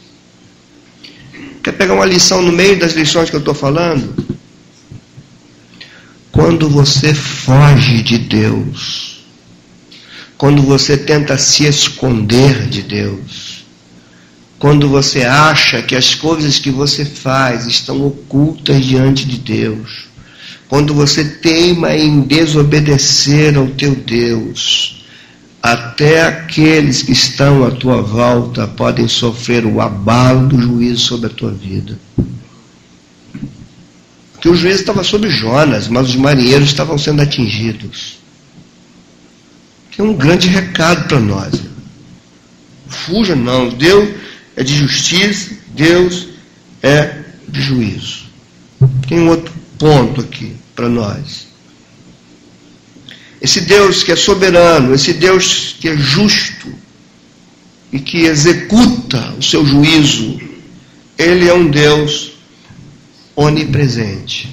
[1.63, 4.15] Quer pegar uma lição no meio das lições que eu estou falando?
[6.33, 9.23] Quando você foge de Deus,
[10.37, 13.62] quando você tenta se esconder de Deus,
[14.63, 20.05] quando você acha que as coisas que você faz estão ocultas diante de Deus,
[20.69, 25.05] quando você teima em desobedecer ao teu Deus,
[25.61, 31.31] até aqueles que estão à tua volta podem sofrer o abalo do juízo sobre a
[31.31, 31.99] tua vida.
[34.35, 38.23] Porque o juízo estava sobre Jonas, mas os marinheiros estavam sendo atingidos
[39.91, 41.53] que é um grande recado para nós.
[42.89, 44.23] Fuja não, Deus
[44.57, 46.29] é de justiça, Deus
[46.83, 48.25] é de juízo.
[49.09, 51.47] Tem um outro ponto aqui para nós.
[53.41, 56.73] Esse Deus que é soberano, esse Deus que é justo
[57.93, 60.41] e que executa o seu juízo,
[61.19, 62.33] ele é um Deus
[63.35, 64.49] onipresente.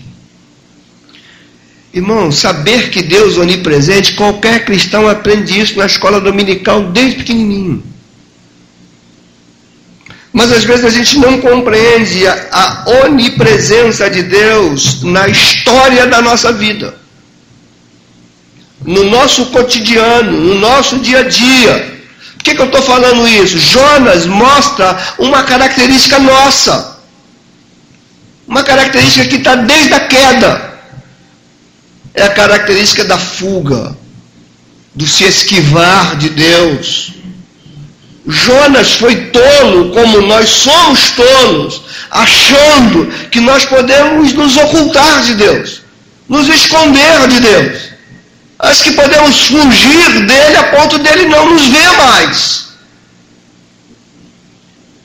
[1.94, 7.84] Irmão, saber que Deus é onipresente, qualquer cristão aprende isso na escola dominical desde pequenininho.
[10.32, 16.22] Mas às vezes a gente não compreende a, a onipresença de Deus na história da
[16.22, 16.96] nossa vida,
[18.86, 22.00] no nosso cotidiano, no nosso dia a dia.
[22.38, 23.58] Por que, que eu estou falando isso?
[23.58, 27.00] Jonas mostra uma característica nossa,
[28.48, 30.70] uma característica que está desde a queda
[32.14, 33.96] é a característica da fuga,
[34.94, 37.12] do se esquivar de Deus.
[38.30, 45.82] Jonas foi tolo, como nós somos tolos, achando que nós podemos nos ocultar de Deus,
[46.28, 47.90] nos esconder de Deus.
[48.60, 52.70] Acho que podemos fugir dele a ponto dele não nos ver mais.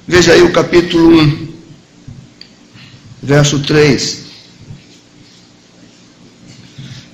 [0.07, 1.49] Veja aí o capítulo 1,
[3.23, 4.19] verso 3.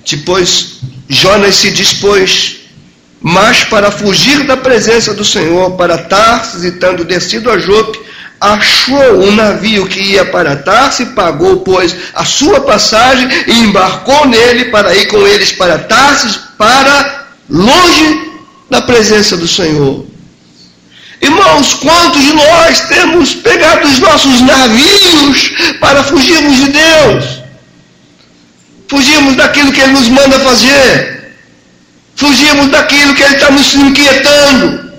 [0.09, 2.60] Depois Jonas se dispôs,
[3.21, 7.99] mas para fugir da presença do Senhor, para Tarsis, e tendo descido a Jope,
[8.39, 14.65] achou um navio que ia para Tarsis, pagou, pois, a sua passagem e embarcou nele
[14.65, 18.31] para ir com eles para Tarsis, para longe
[18.69, 20.05] da presença do Senhor.
[21.21, 27.41] Irmãos, quantos de nós temos pegado os nossos navios para fugirmos de Deus?
[28.87, 31.20] Fugimos daquilo que Ele nos manda fazer.
[32.21, 34.91] Fugimos daquilo que Ele está nos inquietando.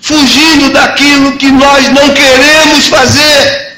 [0.00, 3.74] Fugindo daquilo que nós não queremos fazer.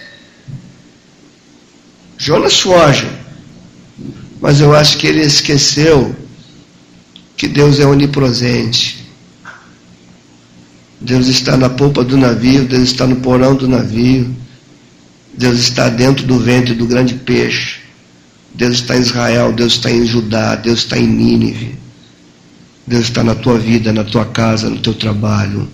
[2.19, 3.09] Jonas foge.
[4.39, 6.15] Mas eu acho que ele esqueceu
[7.39, 9.03] que Deus é onipresente.
[11.01, 14.37] Deus está na polpa do navio, Deus está no porão do navio,
[15.33, 17.79] Deus está dentro do ventre do grande peixe.
[18.53, 21.88] Deus está em Israel, Deus está em Judá, Deus está em Nínive.
[22.89, 25.69] Deus está na tua vida, na tua casa, no teu trabalho,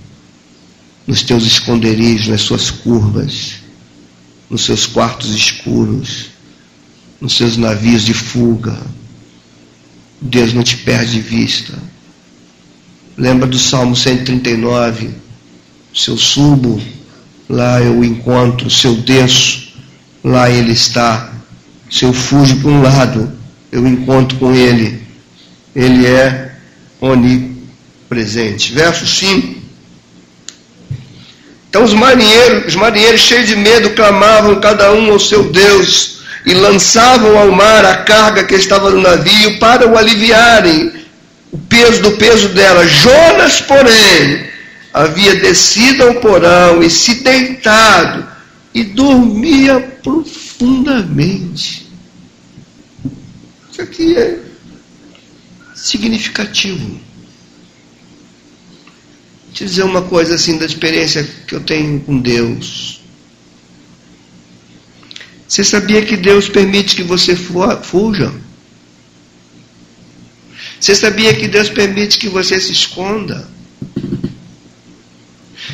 [1.06, 3.54] nos teus esconderijos, nas suas curvas,
[4.50, 6.30] nos seus quartos escuros,
[7.20, 8.76] nos seus navios de fuga.
[10.20, 11.78] Deus não te perde de vista.
[13.16, 15.10] Lembra do Salmo 139?
[15.94, 16.82] Se eu subo,
[17.48, 18.68] lá eu encontro.
[18.68, 19.72] Se eu desço,
[20.24, 21.32] lá ele está.
[21.88, 23.32] Se eu fujo para um lado,
[23.70, 25.00] eu encontro com ele.
[25.76, 26.43] Ele é
[27.04, 28.72] onipresente.
[28.72, 29.62] Verso 5.
[31.68, 36.54] Então os marinheiros, os marinheiros cheios de medo clamavam cada um ao seu Deus e
[36.54, 40.92] lançavam ao mar a carga que estava no navio para o aliviarem
[41.50, 42.86] o peso do peso dela.
[42.86, 44.46] Jonas, porém,
[44.92, 48.26] havia descido ao porão e se deitado
[48.72, 51.88] e dormia profundamente.
[53.70, 54.43] Isso aqui é
[55.84, 56.98] significativo.
[59.44, 63.02] Vou te dizer uma coisa assim da experiência que eu tenho com Deus.
[65.46, 68.32] Você sabia que Deus permite que você fuja?
[70.80, 73.46] Você sabia que Deus permite que você se esconda?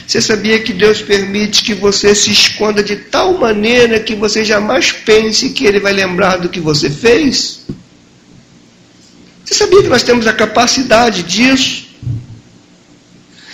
[0.07, 4.91] Você sabia que Deus permite que você se esconda de tal maneira que você jamais
[4.91, 7.61] pense que Ele vai lembrar do que você fez?
[9.51, 11.89] Você sabia que nós temos a capacidade disso?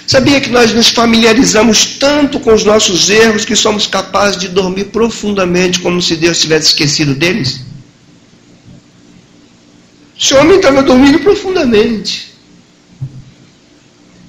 [0.07, 4.85] Sabia que nós nos familiarizamos tanto com os nossos erros que somos capazes de dormir
[4.87, 7.61] profundamente como se Deus tivesse esquecido deles?
[10.21, 12.31] Esse homem estava dormindo profundamente.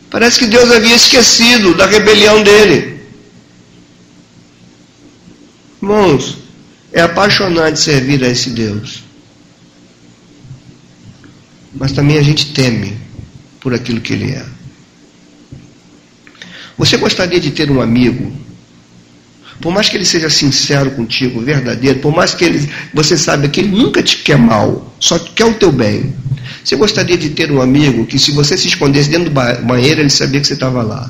[0.09, 3.01] Parece que Deus havia esquecido da rebelião dele.
[5.81, 6.37] Irmãos,
[6.93, 9.06] é apaixonante servir a esse Deus.
[11.73, 12.97] Mas também a gente teme
[13.59, 14.45] por aquilo que ele é.
[16.77, 18.31] Você gostaria de ter um amigo
[19.59, 23.61] por mais que ele seja sincero contigo, verdadeiro, por mais que ele, você saiba que
[23.61, 26.13] ele nunca te quer mal, só quer o teu bem.
[26.63, 30.09] Você gostaria de ter um amigo que se você se escondesse dentro do banheiro, ele
[30.09, 31.09] sabia que você estava lá.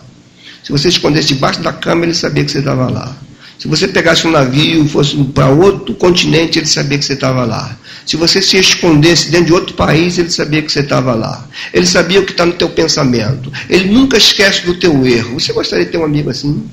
[0.63, 3.15] Se você se escondesse debaixo da cama, ele sabia que você estava lá.
[3.60, 7.43] Se você pegasse um navio e fosse para outro continente, ele sabia que você estava
[7.43, 7.78] lá.
[8.08, 11.46] Se você se escondesse dentro de outro país, ele sabia que você estava lá.
[11.74, 13.52] Ele sabia o que está no teu pensamento.
[13.70, 15.38] Ele nunca esquece do teu erro.
[15.38, 16.65] Você gostaria de ter um amigo assim?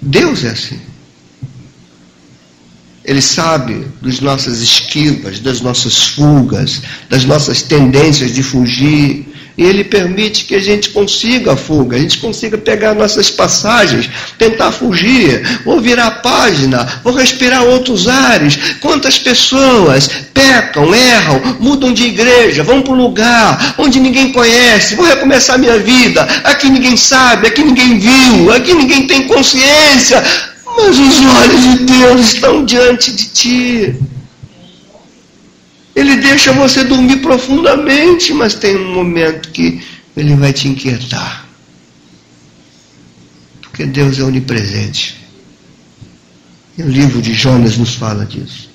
[0.00, 0.80] Deus é assim.
[3.04, 9.31] Ele sabe das nossas esquivas, das nossas fugas, das nossas tendências de fugir.
[9.56, 14.08] E Ele permite que a gente consiga a fuga, a gente consiga pegar nossas passagens,
[14.38, 18.58] tentar fugir, ou virar a página, ou respirar outros ares.
[18.80, 25.06] Quantas pessoas pecam, erram, mudam de igreja, vão para um lugar onde ninguém conhece, vou
[25.06, 30.22] recomeçar minha vida, aqui ninguém sabe, aqui ninguém viu, aqui ninguém tem consciência,
[30.76, 33.94] mas os olhos de Deus estão diante de ti.
[35.94, 39.82] Ele deixa você dormir profundamente, mas tem um momento que
[40.16, 41.46] ele vai te inquietar.
[43.60, 45.16] Porque Deus é onipresente.
[46.76, 48.70] E o livro de Jonas nos fala disso.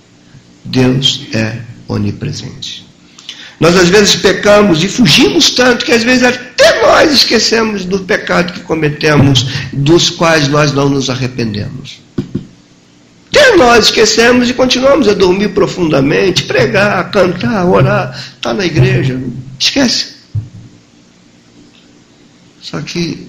[0.63, 2.85] Deus é onipresente.
[3.59, 8.53] Nós às vezes pecamos e fugimos tanto que às vezes até nós esquecemos do pecado
[8.53, 11.99] que cometemos, dos quais nós não nos arrependemos.
[13.37, 19.21] Até nós esquecemos e continuamos a dormir profundamente, pregar, cantar, orar, estar tá na igreja.
[19.59, 20.15] Esquece.
[22.59, 23.27] Só que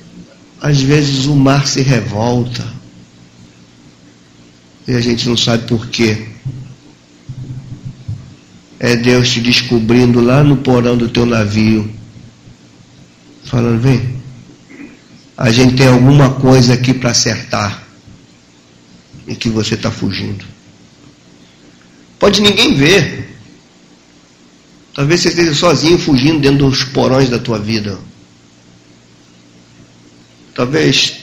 [0.62, 2.66] às vezes o mar se revolta
[4.86, 6.26] e a gente não sabe por quê.
[8.80, 11.90] É Deus te descobrindo lá no porão do teu navio,
[13.44, 14.16] falando: vem,
[15.36, 17.88] a gente tem alguma coisa aqui para acertar
[19.28, 20.44] e que você está fugindo.
[22.18, 23.28] Pode ninguém ver.
[24.94, 27.98] Talvez você esteja sozinho fugindo dentro dos porões da tua vida.
[30.54, 31.18] Talvez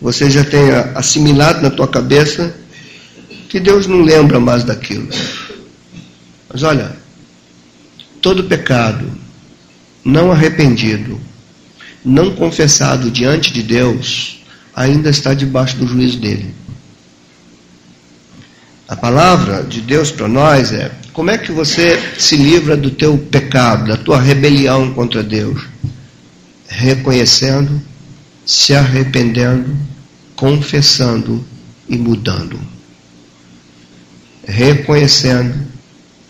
[0.00, 2.56] você já tenha assimilado na tua cabeça
[3.48, 5.08] que Deus não lembra mais daquilo.
[6.52, 6.96] Mas olha,
[8.20, 9.06] todo pecado
[10.04, 11.20] não arrependido,
[12.04, 14.42] não confessado diante de Deus,
[14.74, 16.63] ainda está debaixo do juízo dele.
[18.86, 23.16] A palavra de Deus para nós é: como é que você se livra do teu
[23.16, 25.62] pecado, da tua rebelião contra Deus?
[26.66, 27.80] Reconhecendo,
[28.44, 29.74] se arrependendo,
[30.36, 31.44] confessando
[31.88, 32.60] e mudando.
[34.46, 35.54] Reconhecendo,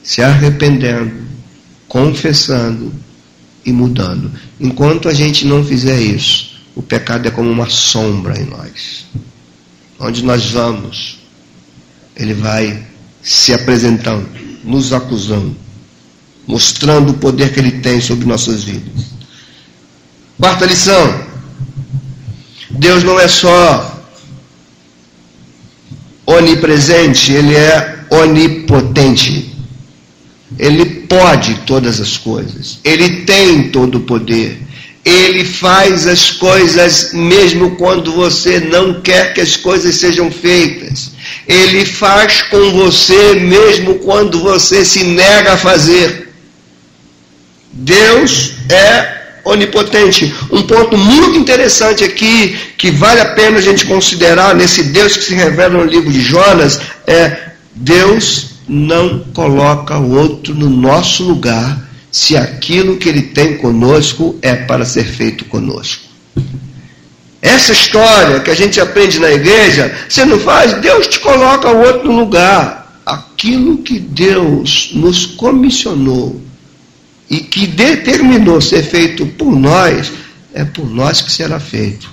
[0.02, 1.24] se arrependendo,
[1.88, 2.92] confessando
[3.64, 4.30] e mudando.
[4.61, 9.07] Enquanto a gente não fizer isso, o pecado é como uma sombra em nós.
[9.98, 11.13] Onde nós vamos,
[12.16, 12.82] ele vai
[13.22, 14.28] se apresentando,
[14.62, 15.56] nos acusando,
[16.46, 19.06] mostrando o poder que ele tem sobre nossas vidas.
[20.38, 21.24] Quarta lição:
[22.70, 23.94] Deus não é só
[26.26, 29.52] onipresente, ele é onipotente.
[30.56, 34.63] Ele pode todas as coisas, ele tem todo o poder.
[35.05, 41.11] Ele faz as coisas mesmo quando você não quer que as coisas sejam feitas.
[41.46, 46.32] Ele faz com você mesmo quando você se nega a fazer.
[47.70, 50.34] Deus é onipotente.
[50.50, 55.24] Um ponto muito interessante aqui, que vale a pena a gente considerar nesse Deus que
[55.24, 61.84] se revela no livro de Jonas, é Deus não coloca o outro no nosso lugar
[62.14, 66.04] se aquilo que ele tem conosco é para ser feito conosco.
[67.42, 71.80] Essa história que a gente aprende na igreja, você não faz, Deus te coloca o
[71.80, 73.02] outro lugar.
[73.04, 76.40] Aquilo que Deus nos comissionou
[77.28, 80.12] e que determinou ser feito por nós,
[80.54, 82.08] é por nós que será feito.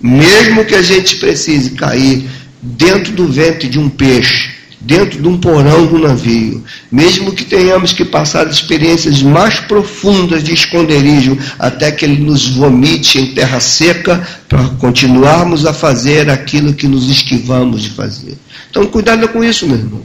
[0.00, 2.28] Mesmo que a gente precise cair
[2.60, 7.92] dentro do ventre de um peixe, dentro de um porão do navio, mesmo que tenhamos
[7.92, 14.26] que passar experiências mais profundas de esconderijo até que ele nos vomite em terra seca
[14.48, 18.38] para continuarmos a fazer aquilo que nos esquivamos de fazer.
[18.70, 20.02] Então, cuidado com isso, meu irmão.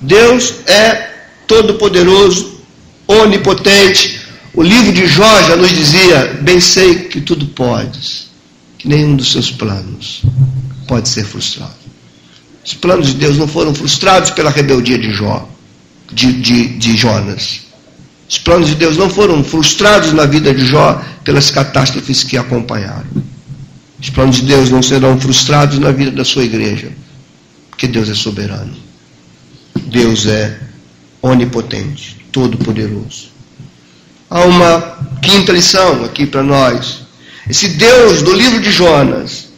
[0.00, 1.10] Deus é
[1.46, 2.60] todo-poderoso,
[3.08, 4.20] onipotente.
[4.52, 8.28] O livro de Jó já nos dizia: Bem sei que tudo podes,
[8.76, 10.22] que nenhum dos seus planos
[10.86, 11.83] pode ser frustrado.
[12.64, 15.46] Os planos de Deus não foram frustrados pela rebeldia de Jó,
[16.10, 17.60] de, de, de Jonas.
[18.28, 23.04] Os planos de Deus não foram frustrados na vida de Jó pelas catástrofes que acompanharam.
[24.00, 26.90] Os planos de Deus não serão frustrados na vida da sua igreja,
[27.68, 28.74] porque Deus é soberano.
[29.86, 30.58] Deus é
[31.20, 33.28] onipotente, todo-poderoso.
[34.30, 37.02] Há uma quinta lição aqui para nós.
[37.48, 39.48] Esse Deus do livro de Jonas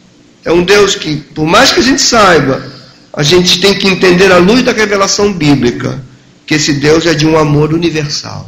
[0.43, 2.76] é um Deus que, por mais que a gente saiba,
[3.17, 6.05] a gente tem que entender à luz da revelação bíblica
[6.45, 8.47] que esse Deus é de um amor universal.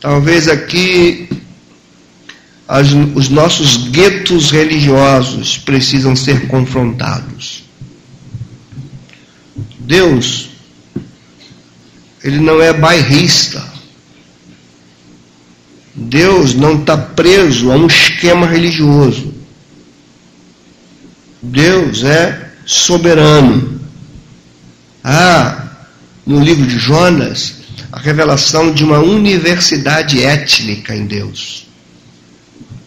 [0.00, 1.28] Talvez aqui
[2.68, 7.64] as, os nossos guetos religiosos precisam ser confrontados.
[9.80, 10.50] Deus,
[12.22, 13.60] ele não é bairrista.
[15.96, 19.34] Deus não está preso a um esquema religioso.
[21.42, 23.80] Deus é soberano.
[25.02, 25.68] Há
[26.26, 27.54] no livro de Jonas
[27.90, 31.66] a revelação de uma universidade étnica em Deus.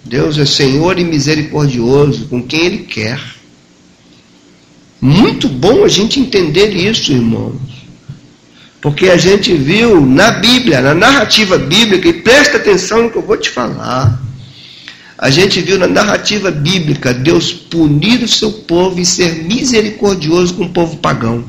[0.05, 3.19] Deus é Senhor e misericordioso com quem Ele quer.
[5.01, 7.59] Muito bom a gente entender isso, irmãos.
[8.79, 13.25] Porque a gente viu na Bíblia, na narrativa bíblica, e presta atenção no que eu
[13.25, 14.21] vou te falar.
[15.21, 20.63] A gente viu na narrativa bíblica Deus punir o seu povo e ser misericordioso com
[20.63, 21.45] o povo pagão.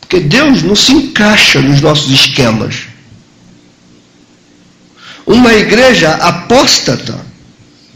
[0.00, 2.86] Porque Deus não se encaixa nos nossos esquemas.
[5.26, 7.18] Uma igreja apóstata,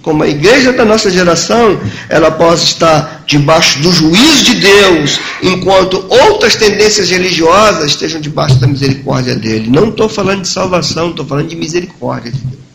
[0.03, 6.05] como a igreja da nossa geração, ela pode estar debaixo do juízo de Deus, enquanto
[6.09, 9.71] outras tendências religiosas estejam debaixo da misericórdia dele.
[9.71, 12.70] Não estou falando de salvação, estou falando de misericórdia de Deus.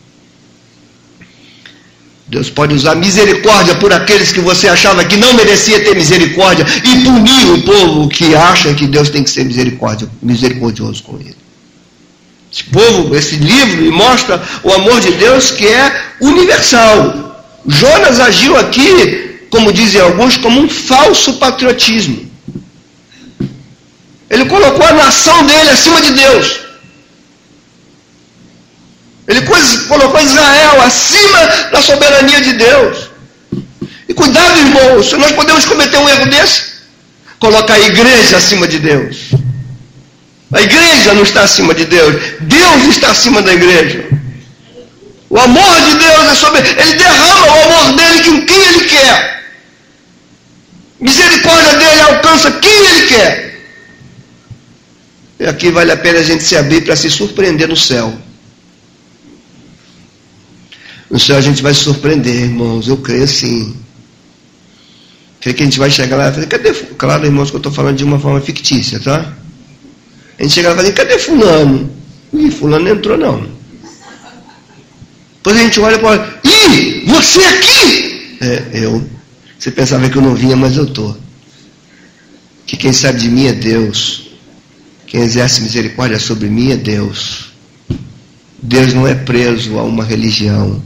[2.28, 7.04] Deus pode usar misericórdia por aqueles que você achava que não merecia ter misericórdia e
[7.04, 9.44] punir o povo que acha que Deus tem que ser
[10.22, 11.36] misericordioso com ele.
[12.52, 17.44] Esse povo, esse livro mostra o amor de Deus que é universal.
[17.64, 22.28] Jonas agiu aqui, como dizem alguns, como um falso patriotismo.
[24.28, 26.65] Ele colocou a nação dele acima de Deus.
[29.26, 29.42] Ele
[29.88, 31.38] colocou Israel acima
[31.72, 33.10] da soberania de Deus.
[34.08, 36.76] E cuidado, irmãos, nós podemos cometer um erro desse.
[37.38, 39.30] Colocar a igreja acima de Deus.
[40.52, 42.14] A igreja não está acima de Deus.
[42.40, 44.04] Deus está acima da igreja.
[45.28, 46.60] O amor de Deus é sobre.
[46.60, 49.42] Ele derrama o amor dele em quem ele quer.
[51.00, 53.60] Misericórdia dele alcança quem ele quer.
[55.40, 58.16] E aqui vale a pena a gente se abrir para se surpreender no céu.
[61.10, 62.88] No céu a gente vai se surpreender, irmãos.
[62.88, 63.76] Eu creio sim.
[65.40, 66.72] Creio que a gente vai chegar lá e falar, cadê?
[66.72, 69.32] Claro, irmãos, que eu estou falando de uma forma fictícia, tá?
[70.38, 71.90] A gente chega lá e fala, cadê fulano?
[72.32, 73.46] Ih, fulano não entrou não.
[75.36, 78.36] Depois a gente olha e fala, ih, você aqui?
[78.40, 79.08] É, eu.
[79.58, 81.16] Você pensava que eu não vinha, mas eu estou.
[82.66, 84.30] Que quem sabe de mim é Deus.
[85.06, 87.52] Quem exerce misericórdia sobre mim é Deus.
[88.60, 90.82] Deus não é preso a uma religião.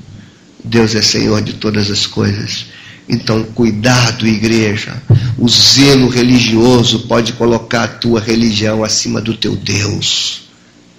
[0.64, 2.66] Deus é Senhor de todas as coisas.
[3.08, 5.02] Então, cuidado, igreja.
[5.36, 10.42] O zelo religioso pode colocar a tua religião acima do teu Deus.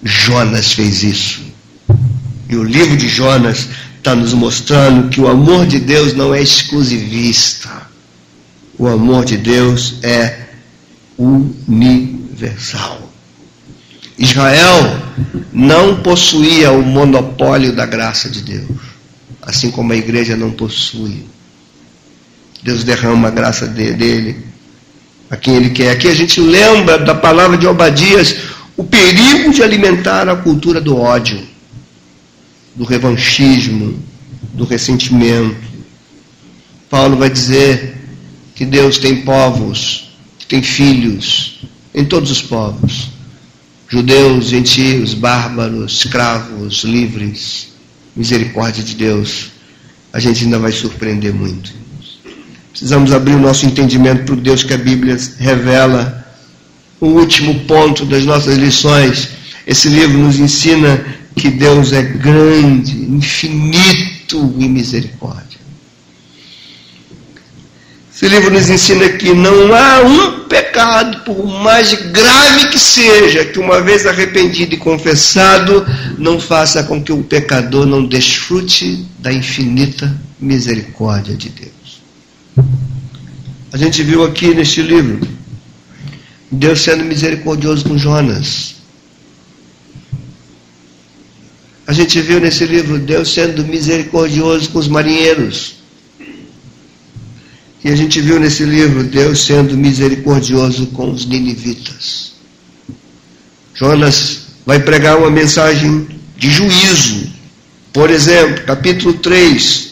[0.02, 1.40] Jonas fez isso.
[2.48, 6.42] E o livro de Jonas está nos mostrando que o amor de Deus não é
[6.42, 7.70] exclusivista.
[8.78, 10.48] O amor de Deus é
[11.16, 13.10] universal.
[14.18, 15.00] Israel
[15.52, 18.68] não possuía o monopólio da graça de Deus,
[19.52, 21.26] assim como a igreja não possui.
[22.62, 24.36] Deus derrama a graça dele
[25.28, 25.90] a quem ele quer.
[25.90, 28.34] Aqui a gente lembra da palavra de Obadias,
[28.76, 31.46] o perigo de alimentar a cultura do ódio,
[32.74, 34.02] do revanchismo,
[34.54, 35.70] do ressentimento.
[36.88, 37.94] Paulo vai dizer
[38.54, 41.60] que Deus tem povos, que tem filhos
[41.94, 43.12] em todos os povos
[43.92, 47.71] judeus, gentios, bárbaros, escravos, livres,
[48.14, 49.50] misericórdia de Deus,
[50.12, 51.72] a gente ainda vai surpreender muito.
[52.70, 56.26] Precisamos abrir o nosso entendimento para o Deus que a Bíblia revela.
[57.00, 59.28] O último ponto das nossas lições.
[59.66, 61.04] Esse livro nos ensina
[61.36, 65.61] que Deus é grande, infinito em misericórdia.
[68.22, 73.58] Esse livro nos ensina que não há um pecado, por mais grave que seja, que
[73.58, 75.84] uma vez arrependido e confessado,
[76.16, 82.00] não faça com que o pecador não desfrute da infinita misericórdia de Deus.
[83.72, 85.26] A gente viu aqui neste livro
[86.48, 88.76] Deus sendo misericordioso com Jonas.
[91.84, 95.81] A gente viu nesse livro Deus sendo misericordioso com os marinheiros.
[97.84, 102.32] E a gente viu nesse livro Deus sendo misericordioso com os ninivitas.
[103.74, 106.06] Jonas vai pregar uma mensagem
[106.36, 107.32] de juízo.
[107.92, 109.90] Por exemplo, capítulo 3,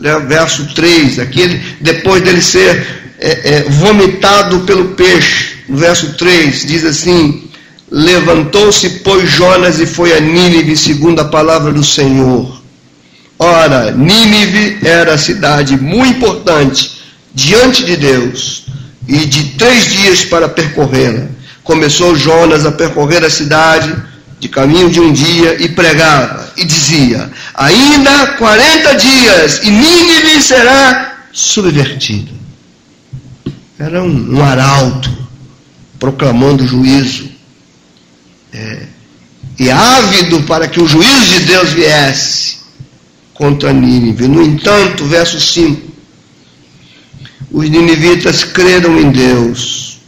[0.00, 6.66] né, verso 3, aquele, depois dele ser é, é, vomitado pelo peixe, no verso 3,
[6.66, 7.48] diz assim:
[7.90, 12.62] Levantou-se, pois, Jonas e foi a Nínive, segundo a palavra do Senhor.
[13.38, 16.91] Ora, Nínive era cidade muito importante
[17.34, 18.64] diante de Deus
[19.08, 21.28] e de três dias para percorrê-la.
[21.62, 23.94] Começou Jonas a percorrer a cidade
[24.40, 31.26] de caminho de um dia e pregava e dizia: Ainda 40 dias e Nínive será
[31.32, 32.32] subvertido.
[33.78, 35.10] Era um, um arauto
[35.98, 37.30] proclamando juízo.
[38.52, 38.82] É,
[39.58, 42.58] e ávido para que o juízo de Deus viesse
[43.32, 44.26] contra Nínive.
[44.26, 45.91] No entanto, verso 5
[47.52, 49.98] os ninivitas creram em Deus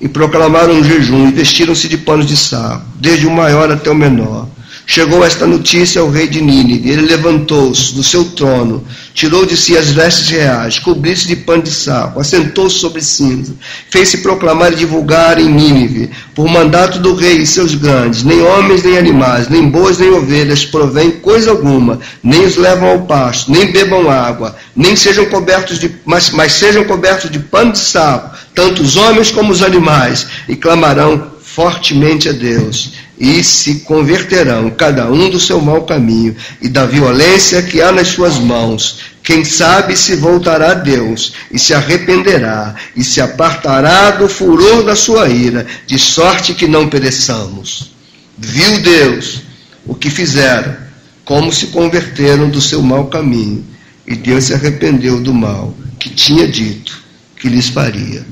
[0.00, 3.94] e proclamaram um jejum e vestiram-se de panos de saco, desde o maior até o
[3.94, 4.48] menor.
[4.84, 6.90] Chegou esta notícia ao rei de Nínive.
[6.90, 8.84] Ele levantou-se do seu trono,
[9.14, 13.54] tirou de si as vestes reais, cobriu-se de pano de saco, assentou-se sobre cinza,
[13.88, 18.82] fez-se proclamar e divulgar em Nínive, por mandato do rei e seus grandes, nem homens
[18.82, 23.70] nem animais, nem bois nem ovelhas provém coisa alguma, nem os levam ao pasto, nem
[23.70, 28.82] bebam água, nem sejam cobertos de, mas, mas sejam cobertos de pano de saco, tanto
[28.82, 32.92] os homens como os animais, e clamarão fortemente a Deus
[33.22, 38.08] e se converterão, cada um do seu mau caminho e da violência que há nas
[38.08, 38.98] suas mãos.
[39.22, 44.96] Quem sabe se voltará a Deus e se arrependerá e se apartará do furor da
[44.96, 47.92] sua ira, de sorte que não pereçamos.
[48.36, 49.42] Viu Deus
[49.86, 50.76] o que fizeram,
[51.24, 53.64] como se converteram do seu mau caminho,
[54.06, 57.02] e Deus se arrependeu do mal que tinha dito
[57.36, 58.24] que lhes faria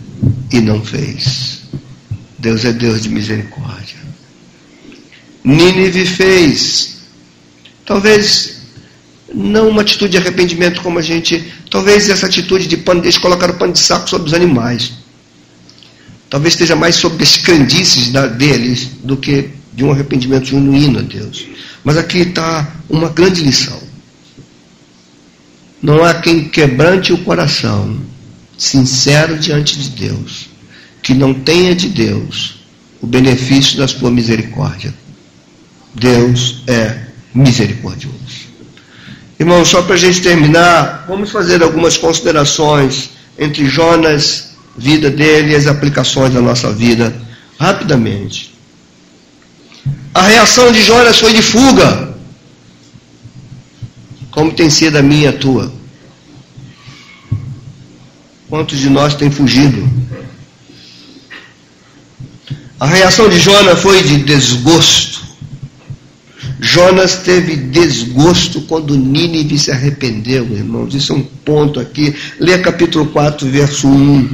[0.50, 1.62] e não fez.
[2.38, 3.98] Deus é Deus de misericórdia.
[5.44, 6.98] Nínive fez.
[7.84, 8.60] Talvez
[9.32, 11.52] não uma atitude de arrependimento como a gente.
[11.70, 14.92] Talvez essa atitude de pano, eles colocaram pano de saco sobre os animais.
[16.28, 21.46] Talvez esteja mais sobre as crendices deles do que de um arrependimento genuíno a Deus.
[21.82, 23.89] Mas aqui está uma grande lição.
[25.82, 27.98] Não há quem quebrante o coração,
[28.58, 30.50] sincero diante de Deus,
[31.02, 32.60] que não tenha de Deus
[33.00, 34.94] o benefício da sua misericórdia.
[35.94, 36.98] Deus é
[37.34, 38.50] misericordioso.
[39.38, 45.56] Irmãos, só para a gente terminar, vamos fazer algumas considerações entre Jonas, vida dele e
[45.56, 47.14] as aplicações da nossa vida,
[47.58, 48.54] rapidamente.
[50.12, 52.09] A reação de Jonas foi de fuga,
[54.30, 55.72] como tem sido a minha e a tua.
[58.48, 59.88] Quantos de nós têm fugido?
[62.78, 65.20] A reação de Jonas foi de desgosto.
[66.58, 70.94] Jonas teve desgosto quando Nínive se arrependeu, irmãos.
[70.94, 72.14] Isso é um ponto aqui.
[72.38, 74.28] Lê capítulo 4, verso 1.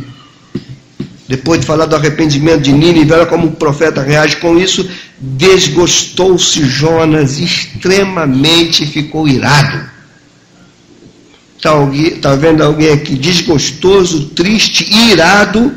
[1.28, 4.88] Depois de falar do arrependimento de Nínive, olha como o profeta reage com isso.
[5.18, 9.88] Desgostou-se Jonas extremamente e ficou irado.
[11.56, 11.72] Está
[12.20, 15.76] tá vendo alguém aqui desgostoso, triste, irado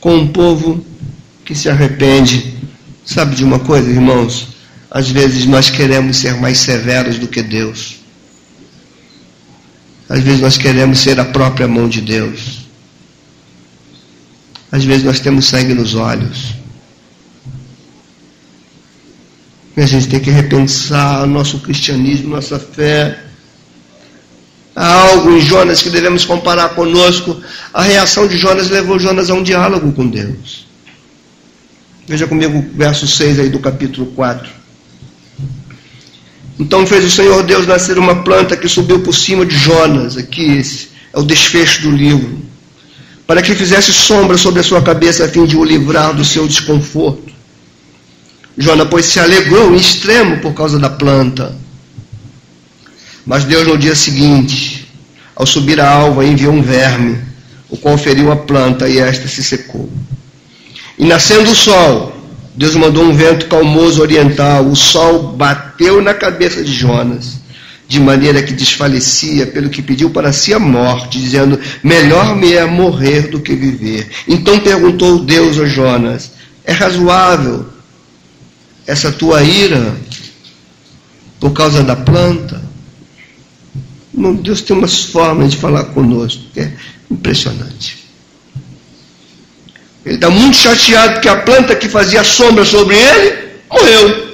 [0.00, 0.84] com um povo
[1.44, 2.54] que se arrepende.
[3.04, 4.48] Sabe de uma coisa, irmãos?
[4.90, 7.96] Às vezes nós queremos ser mais severos do que Deus.
[10.08, 12.66] Às vezes nós queremos ser a própria mão de Deus.
[14.70, 16.54] Às vezes nós temos sangue nos olhos.
[19.61, 23.18] E a gente tem que repensar nosso cristianismo, nossa fé.
[24.76, 27.40] Há algo em Jonas que devemos comparar conosco.
[27.72, 30.66] A reação de Jonas levou Jonas a um diálogo com Deus.
[32.06, 34.48] Veja comigo o verso 6 aí do capítulo 4.
[36.58, 40.16] Então fez o Senhor Deus nascer uma planta que subiu por cima de Jonas.
[40.18, 42.42] Aqui esse é o desfecho do livro.
[43.26, 46.46] Para que fizesse sombra sobre a sua cabeça a fim de o livrar do seu
[46.46, 47.31] desconforto.
[48.56, 51.56] Jonas, pois, se alegrou em extremo por causa da planta.
[53.24, 54.88] Mas Deus, no dia seguinte,
[55.34, 57.18] ao subir a alva, enviou um verme,
[57.70, 59.90] o qual feriu a planta e esta se secou.
[60.98, 62.12] E nascendo o sol,
[62.54, 67.40] Deus mandou um vento calmoso oriental, o sol bateu na cabeça de Jonas,
[67.88, 72.64] de maneira que desfalecia, pelo que pediu para si a morte, dizendo: Melhor me é
[72.66, 74.08] morrer do que viver.
[74.28, 76.32] Então perguntou Deus a Jonas:
[76.64, 77.71] É razoável
[78.86, 79.96] essa tua ira
[81.40, 82.62] por causa da planta?
[84.42, 86.72] Deus tem umas formas de falar conosco que é
[87.10, 88.02] impressionante.
[90.04, 94.31] Ele está muito chateado porque a planta que fazia sombra sobre ele morreu.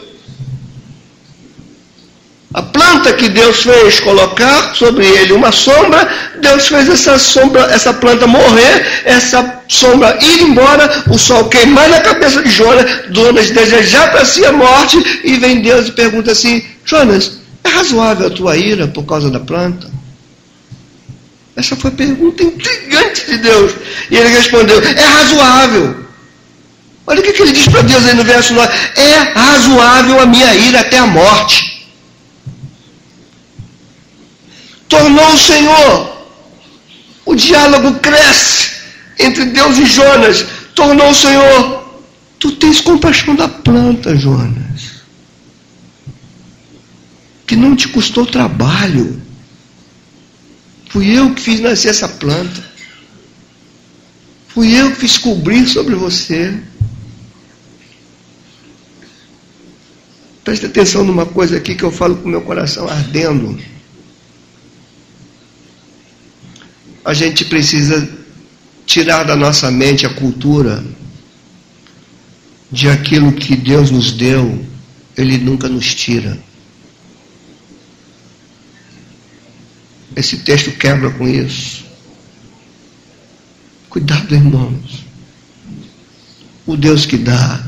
[2.59, 6.09] A planta que Deus fez colocar sobre ele uma sombra,
[6.41, 12.01] Deus fez essa sombra, essa planta morrer, essa sombra ir embora, o sol queimar na
[12.01, 16.65] cabeça de Jonas, Jonas desejar para si a morte, e vem Deus e pergunta assim:
[16.85, 19.89] Jonas, é razoável a tua ira por causa da planta?
[21.55, 23.73] Essa foi a pergunta intrigante de Deus.
[24.11, 25.97] E ele respondeu: é razoável.
[27.07, 30.53] Olha o que, ele diz para Deus aí no verso 9: é razoável a minha
[30.57, 31.68] ira até a morte.
[34.89, 36.29] Tornou o Senhor,
[37.27, 38.71] o diálogo cresce
[39.19, 40.47] entre Deus e Jonas.
[40.75, 42.01] Tornou o Senhor,
[42.39, 44.99] tu tens compaixão da planta, Jonas
[47.49, 49.21] que não te custou trabalho.
[50.91, 52.63] Fui eu que fiz nascer essa planta.
[54.49, 56.55] Fui eu que fiz cobrir sobre você.
[60.45, 63.59] Preste atenção numa coisa aqui que eu falo com meu coração ardendo.
[67.09, 68.07] A gente precisa
[68.85, 70.85] tirar da nossa mente a cultura
[72.71, 74.63] de aquilo que Deus nos deu,
[75.17, 76.39] Ele nunca nos tira.
[80.15, 81.83] Esse texto quebra com isso.
[83.89, 85.03] Cuidado, irmãos.
[86.67, 87.67] O Deus que dá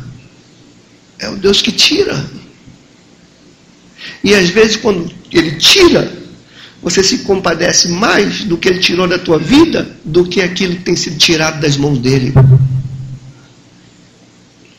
[1.19, 2.31] é o Deus que tira.
[4.23, 6.20] E às vezes, quando Ele tira,
[6.83, 10.83] você se compadece mais do que Ele tirou da tua vida do que aquilo que
[10.83, 12.33] tem sido tirado das mãos dele.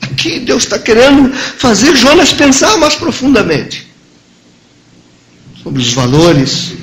[0.01, 3.87] Aqui Deus está querendo fazer Jonas pensar mais profundamente
[5.63, 6.73] sobre os valores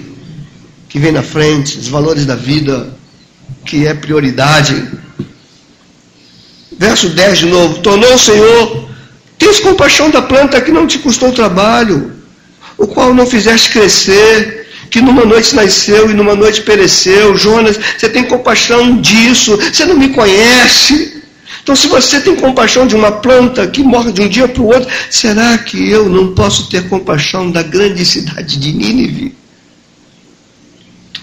[0.89, 2.97] que vem na frente, os valores da vida,
[3.67, 4.89] que é prioridade.
[6.79, 8.89] Verso 10 de novo: Tornou o Senhor,
[9.37, 12.13] tens compaixão da planta que não te custou trabalho,
[12.77, 17.37] o qual não fizeste crescer, que numa noite nasceu e numa noite pereceu.
[17.37, 21.23] Jonas, você tem compaixão disso, você não me conhece.
[21.63, 24.67] Então, se você tem compaixão de uma planta que morre de um dia para o
[24.67, 29.35] outro, será que eu não posso ter compaixão da grande cidade de Nínive?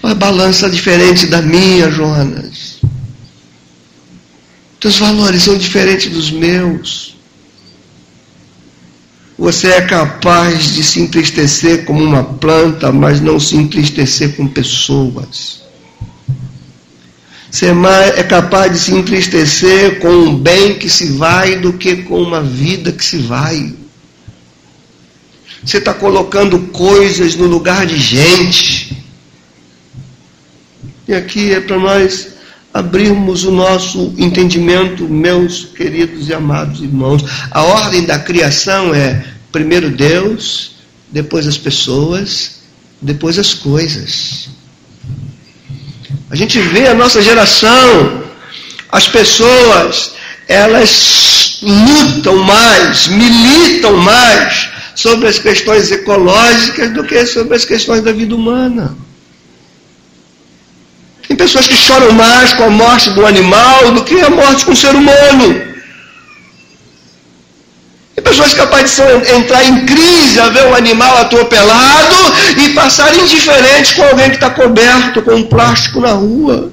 [0.02, 2.78] Uma balança diferente da minha, Jonas.
[4.78, 7.15] Teus valores são diferentes dos meus.
[9.38, 15.62] Você é capaz de se entristecer como uma planta, mas não se entristecer com pessoas.
[17.50, 22.02] Você é, é capaz de se entristecer com um bem que se vai do que
[22.02, 23.74] com uma vida que se vai.
[25.64, 28.96] Você está colocando coisas no lugar de gente.
[31.08, 32.35] E aqui é para nós
[32.76, 37.24] abrirmos o nosso entendimento, meus queridos e amados irmãos.
[37.50, 40.72] A ordem da criação é primeiro Deus,
[41.10, 42.56] depois as pessoas,
[43.00, 44.50] depois as coisas.
[46.30, 48.24] A gente vê a nossa geração,
[48.92, 50.12] as pessoas,
[50.46, 58.12] elas lutam mais, militam mais sobre as questões ecológicas do que sobre as questões da
[58.12, 59.05] vida humana.
[61.28, 64.72] Tem pessoas que choram mais com a morte do animal do que a morte com
[64.72, 65.66] o ser humano.
[68.14, 72.16] Tem pessoas capazes de entrar em crise a ver um animal atropelado
[72.56, 76.72] e passar indiferente com alguém que está coberto com um plástico na rua.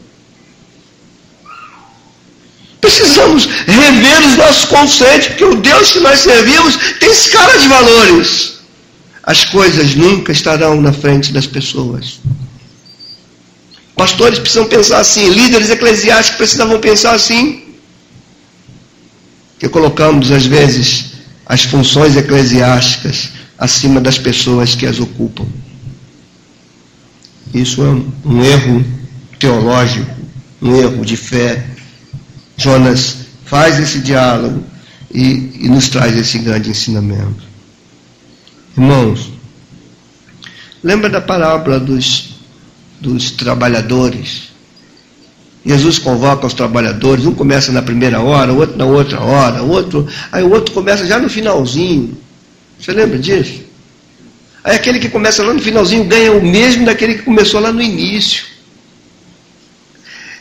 [2.80, 8.54] Precisamos rever os nossos conceitos, porque o Deus que nós servimos tem escala de valores.
[9.24, 12.20] As coisas nunca estarão na frente das pessoas.
[13.96, 17.64] Pastores precisam pensar assim, líderes eclesiásticos precisavam pensar assim.
[19.60, 21.14] Que colocamos, às vezes,
[21.46, 25.46] as funções eclesiásticas acima das pessoas que as ocupam.
[27.54, 28.84] Isso é um erro
[29.38, 30.12] teológico,
[30.62, 31.64] um erro de fé.
[32.58, 34.64] Jonas faz esse diálogo
[35.14, 37.44] e, e nos traz esse grande ensinamento.
[38.76, 39.32] Irmãos,
[40.84, 42.33] lembra da parábola dos
[43.04, 44.54] dos trabalhadores.
[45.66, 50.44] Jesus convoca os trabalhadores, um começa na primeira hora, outro na outra hora, outro, aí
[50.44, 52.18] o outro começa já no finalzinho.
[52.80, 53.62] Você lembra disso?
[54.64, 57.82] Aí aquele que começa lá no finalzinho ganha o mesmo daquele que começou lá no
[57.82, 58.46] início.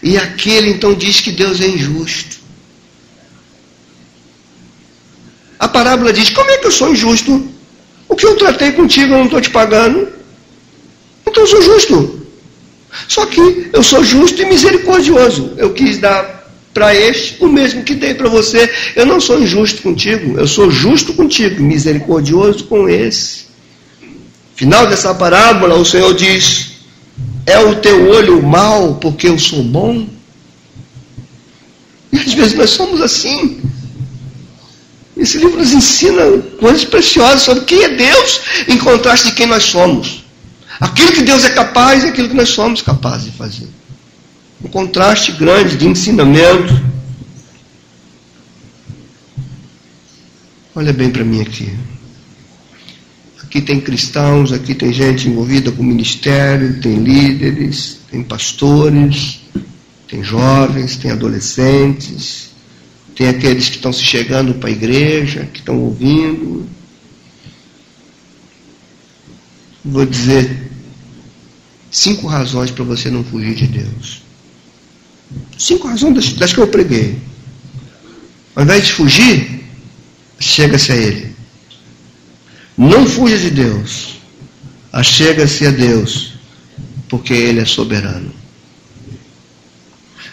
[0.03, 2.37] E aquele então diz que Deus é injusto.
[5.59, 7.49] A parábola diz: Como é que eu sou injusto?
[8.09, 10.09] O que eu tratei contigo eu não estou te pagando.
[11.27, 12.22] Então eu sou justo.
[13.09, 15.53] Só que eu sou justo e misericordioso.
[15.57, 16.43] Eu quis dar
[16.75, 18.71] para este o mesmo que dei para você.
[18.97, 23.47] Eu não sou injusto contigo, eu sou justo contigo, misericordioso com esse.
[24.55, 26.73] Final dessa parábola, o Senhor diz:
[27.47, 30.07] É o teu olho mau porque eu sou bom?
[32.13, 33.61] E às vezes nós somos assim.
[35.17, 36.23] Esse livro nos ensina
[36.59, 40.22] coisas preciosas sobre quem é Deus em contraste de quem nós somos.
[40.83, 43.69] Aquilo que Deus é capaz é aquilo que nós somos capazes de fazer.
[44.65, 46.75] Um contraste grande de ensinamento.
[50.75, 51.73] Olha bem para mim aqui.
[53.45, 59.41] Aqui tem cristãos, aqui tem gente envolvida com ministério, tem líderes, tem pastores,
[60.09, 62.51] tem jovens, tem adolescentes,
[63.15, 66.67] tem aqueles que estão se chegando para a igreja, que estão ouvindo.
[69.85, 70.72] Vou dizer
[71.93, 74.23] Cinco razões para você não fugir de Deus.
[75.59, 77.21] Cinco razões das, das que eu preguei.
[78.57, 79.63] Ao invés de fugir,
[80.41, 81.37] chega-se a Ele.
[82.79, 84.15] Não fuja de Deus.
[84.91, 86.33] Achega-se a Deus,
[87.11, 88.33] porque Ele é soberano.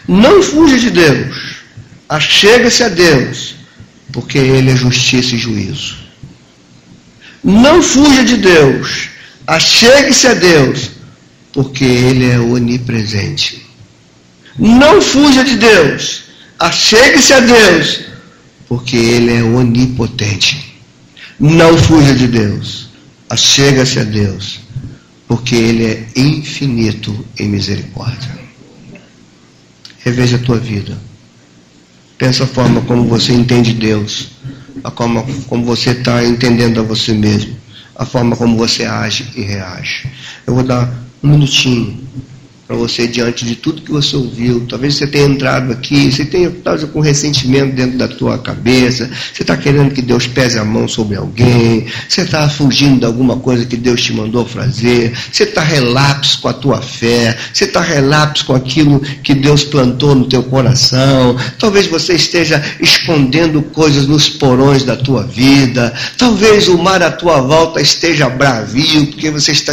[0.08, 1.56] Não fuja de Deus.
[2.08, 3.54] Achega-se a Deus,
[4.12, 5.98] porque Ele é justiça e juízo.
[7.44, 9.10] Não fuja de Deus.
[9.46, 10.90] Achegue-se a Deus,
[11.52, 13.66] porque Ele é onipresente.
[14.58, 16.24] Não fuja de Deus,
[16.58, 18.00] achegue-se a Deus,
[18.68, 20.70] porque Ele é onipotente.
[21.38, 22.90] Não fuja de Deus,
[23.28, 24.60] achega-se a Deus,
[25.26, 28.38] porque Ele é infinito em misericórdia.
[30.00, 30.98] Reveja a tua vida.
[32.18, 34.28] Pensa a forma como você entende Deus,
[34.84, 37.56] a forma como você está entendendo a você mesmo,
[37.96, 40.06] a forma como você age e reage.
[40.46, 40.92] Eu vou dar
[41.22, 41.96] um minutinho
[42.70, 44.64] para você diante de tudo que você ouviu.
[44.68, 49.42] Talvez você tenha entrado aqui, você tenha estado com ressentimento dentro da tua cabeça, você
[49.42, 53.64] está querendo que Deus pese a mão sobre alguém, você está fugindo de alguma coisa
[53.64, 58.44] que Deus te mandou fazer, você está relapso com a tua fé, você está relapso
[58.44, 61.36] com aquilo que Deus plantou no teu coração.
[61.58, 65.92] Talvez você esteja escondendo coisas nos porões da tua vida.
[66.16, 69.72] Talvez o mar à tua volta esteja bravio porque você está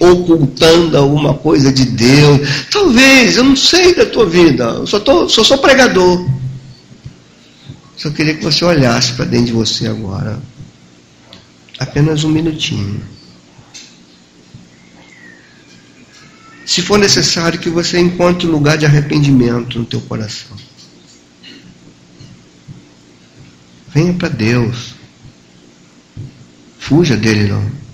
[0.00, 2.15] ocultando alguma coisa de Deus.
[2.16, 2.66] Deus.
[2.70, 6.28] Talvez, eu não sei da tua vida, eu só, tô, só sou pregador.
[7.96, 10.40] Só queria que você olhasse para dentro de você agora.
[11.78, 13.00] Apenas um minutinho.
[16.64, 20.56] Se for necessário que você encontre um lugar de arrependimento no teu coração.
[23.94, 24.94] Venha para Deus.
[26.78, 27.85] Fuja dele não.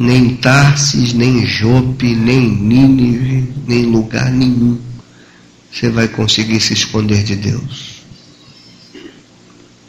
[0.00, 4.90] Nem Tarsis, nem Jope, nem Nínive, nem lugar nenhum
[5.70, 8.02] você vai conseguir se esconder de Deus.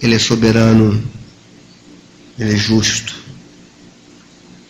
[0.02, 1.02] Ele é soberano,
[2.38, 3.16] ele é justo,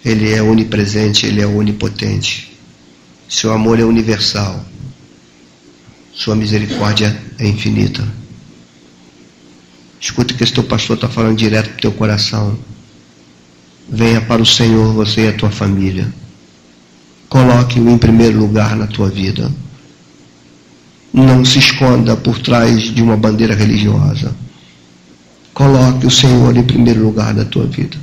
[0.04, 2.58] ele é onipresente, ele é onipotente.
[3.28, 4.66] Seu amor é universal,
[6.14, 8.08] sua misericórdia é infinita.
[10.00, 12.58] Escuta o que esse teu pastor está falando direto para o teu coração.
[13.92, 16.08] Venha para o Senhor, você e a tua família.
[17.28, 19.52] Coloque-o em primeiro lugar na tua vida.
[21.14, 24.34] Não se esconda por trás de uma bandeira religiosa.
[25.54, 27.98] Coloque o Senhor em primeiro lugar da tua vida.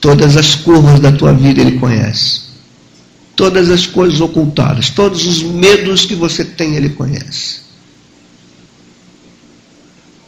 [0.00, 2.42] Todas as curvas da tua vida Ele conhece.
[3.36, 7.60] Todas as coisas ocultadas, todos os medos que você tem, Ele conhece.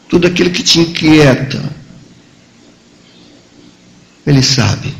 [0.08, 1.62] Tudo aquilo que te inquieta,
[4.26, 4.92] Ele sabe.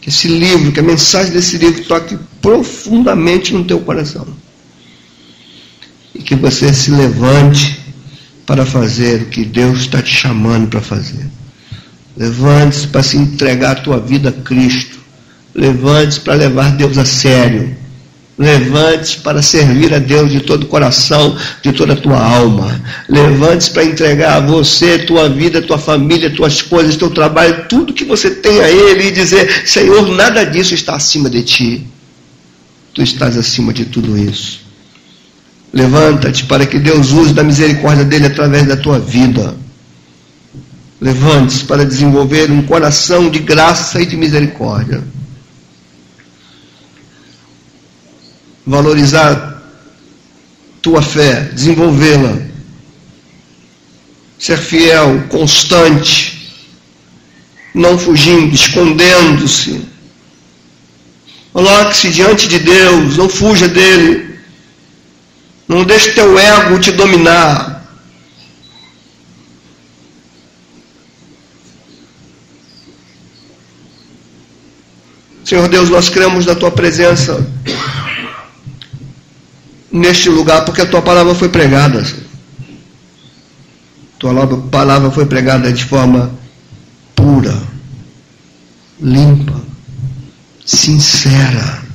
[0.00, 4.26] Que esse livro, que a mensagem desse livro toque profundamente no teu coração
[6.14, 7.80] e que você se levante
[8.46, 11.26] para fazer o que Deus está te chamando para fazer.
[12.16, 14.98] Levante-se para se entregar a tua vida a Cristo.
[15.54, 17.76] Levante-se para levar Deus a sério.
[18.38, 22.80] Levante-se para servir a Deus de todo o coração, de toda a tua alma.
[23.08, 28.04] Levante-se para entregar a você, tua vida, tua família, tuas coisas, teu trabalho, tudo que
[28.04, 31.86] você tem a Ele e dizer: Senhor, nada disso está acima de ti.
[32.94, 34.60] Tu estás acima de tudo isso.
[35.72, 39.56] Levanta-te para que Deus use da misericórdia dele através da tua vida.
[41.00, 45.02] Levante-se para desenvolver um coração de graça e de misericórdia.
[48.68, 49.62] Valorizar
[50.82, 52.36] tua fé, desenvolvê-la.
[54.38, 56.52] Ser fiel, constante,
[57.74, 59.88] não fugindo, escondendo-se.
[61.50, 64.38] Coloque-se diante de Deus, não fuja dele.
[65.66, 67.88] Não deixe teu ego te dominar.
[75.42, 77.42] Senhor Deus, nós cremos na tua presença
[79.90, 82.04] neste lugar, porque a tua palavra foi pregada.
[84.18, 86.32] Tua palavra foi pregada de forma
[87.14, 87.56] pura,
[89.00, 89.60] limpa,
[90.64, 91.86] sincera.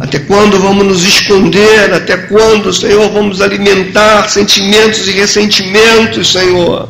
[0.00, 1.92] Até quando vamos nos esconder?
[1.94, 6.88] Até quando, Senhor, vamos alimentar sentimentos e ressentimentos, Senhor?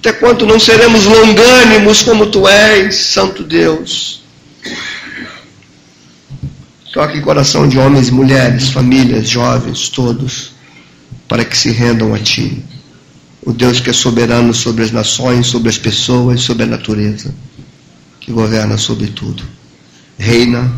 [0.00, 4.25] Até quando não seremos longânimos como Tu és, Santo Deus?
[6.92, 10.52] Toque coração de homens e mulheres, famílias, jovens, todos,
[11.28, 12.64] para que se rendam a Ti.
[13.42, 17.34] O Deus que é soberano sobre as nações, sobre as pessoas, sobre a natureza,
[18.18, 19.44] que governa sobre tudo.
[20.18, 20.72] Reina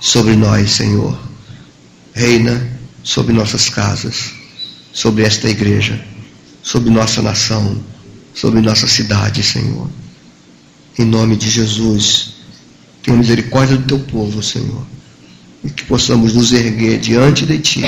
[0.00, 1.16] sobre nós, Senhor.
[2.12, 2.68] Reina
[3.02, 4.32] sobre nossas casas,
[4.92, 6.04] sobre esta igreja,
[6.62, 7.80] sobre nossa nação,
[8.34, 9.88] sobre nossa cidade, Senhor.
[10.98, 12.29] Em nome de Jesus,
[13.10, 14.86] tenha misericórdia do teu povo, Senhor.
[15.64, 17.82] E que possamos nos erguer diante de ti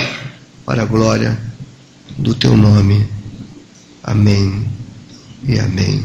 [0.67, 1.39] para a glória
[2.19, 3.07] do teu nome.
[4.03, 4.67] Amém
[5.47, 6.05] e amém.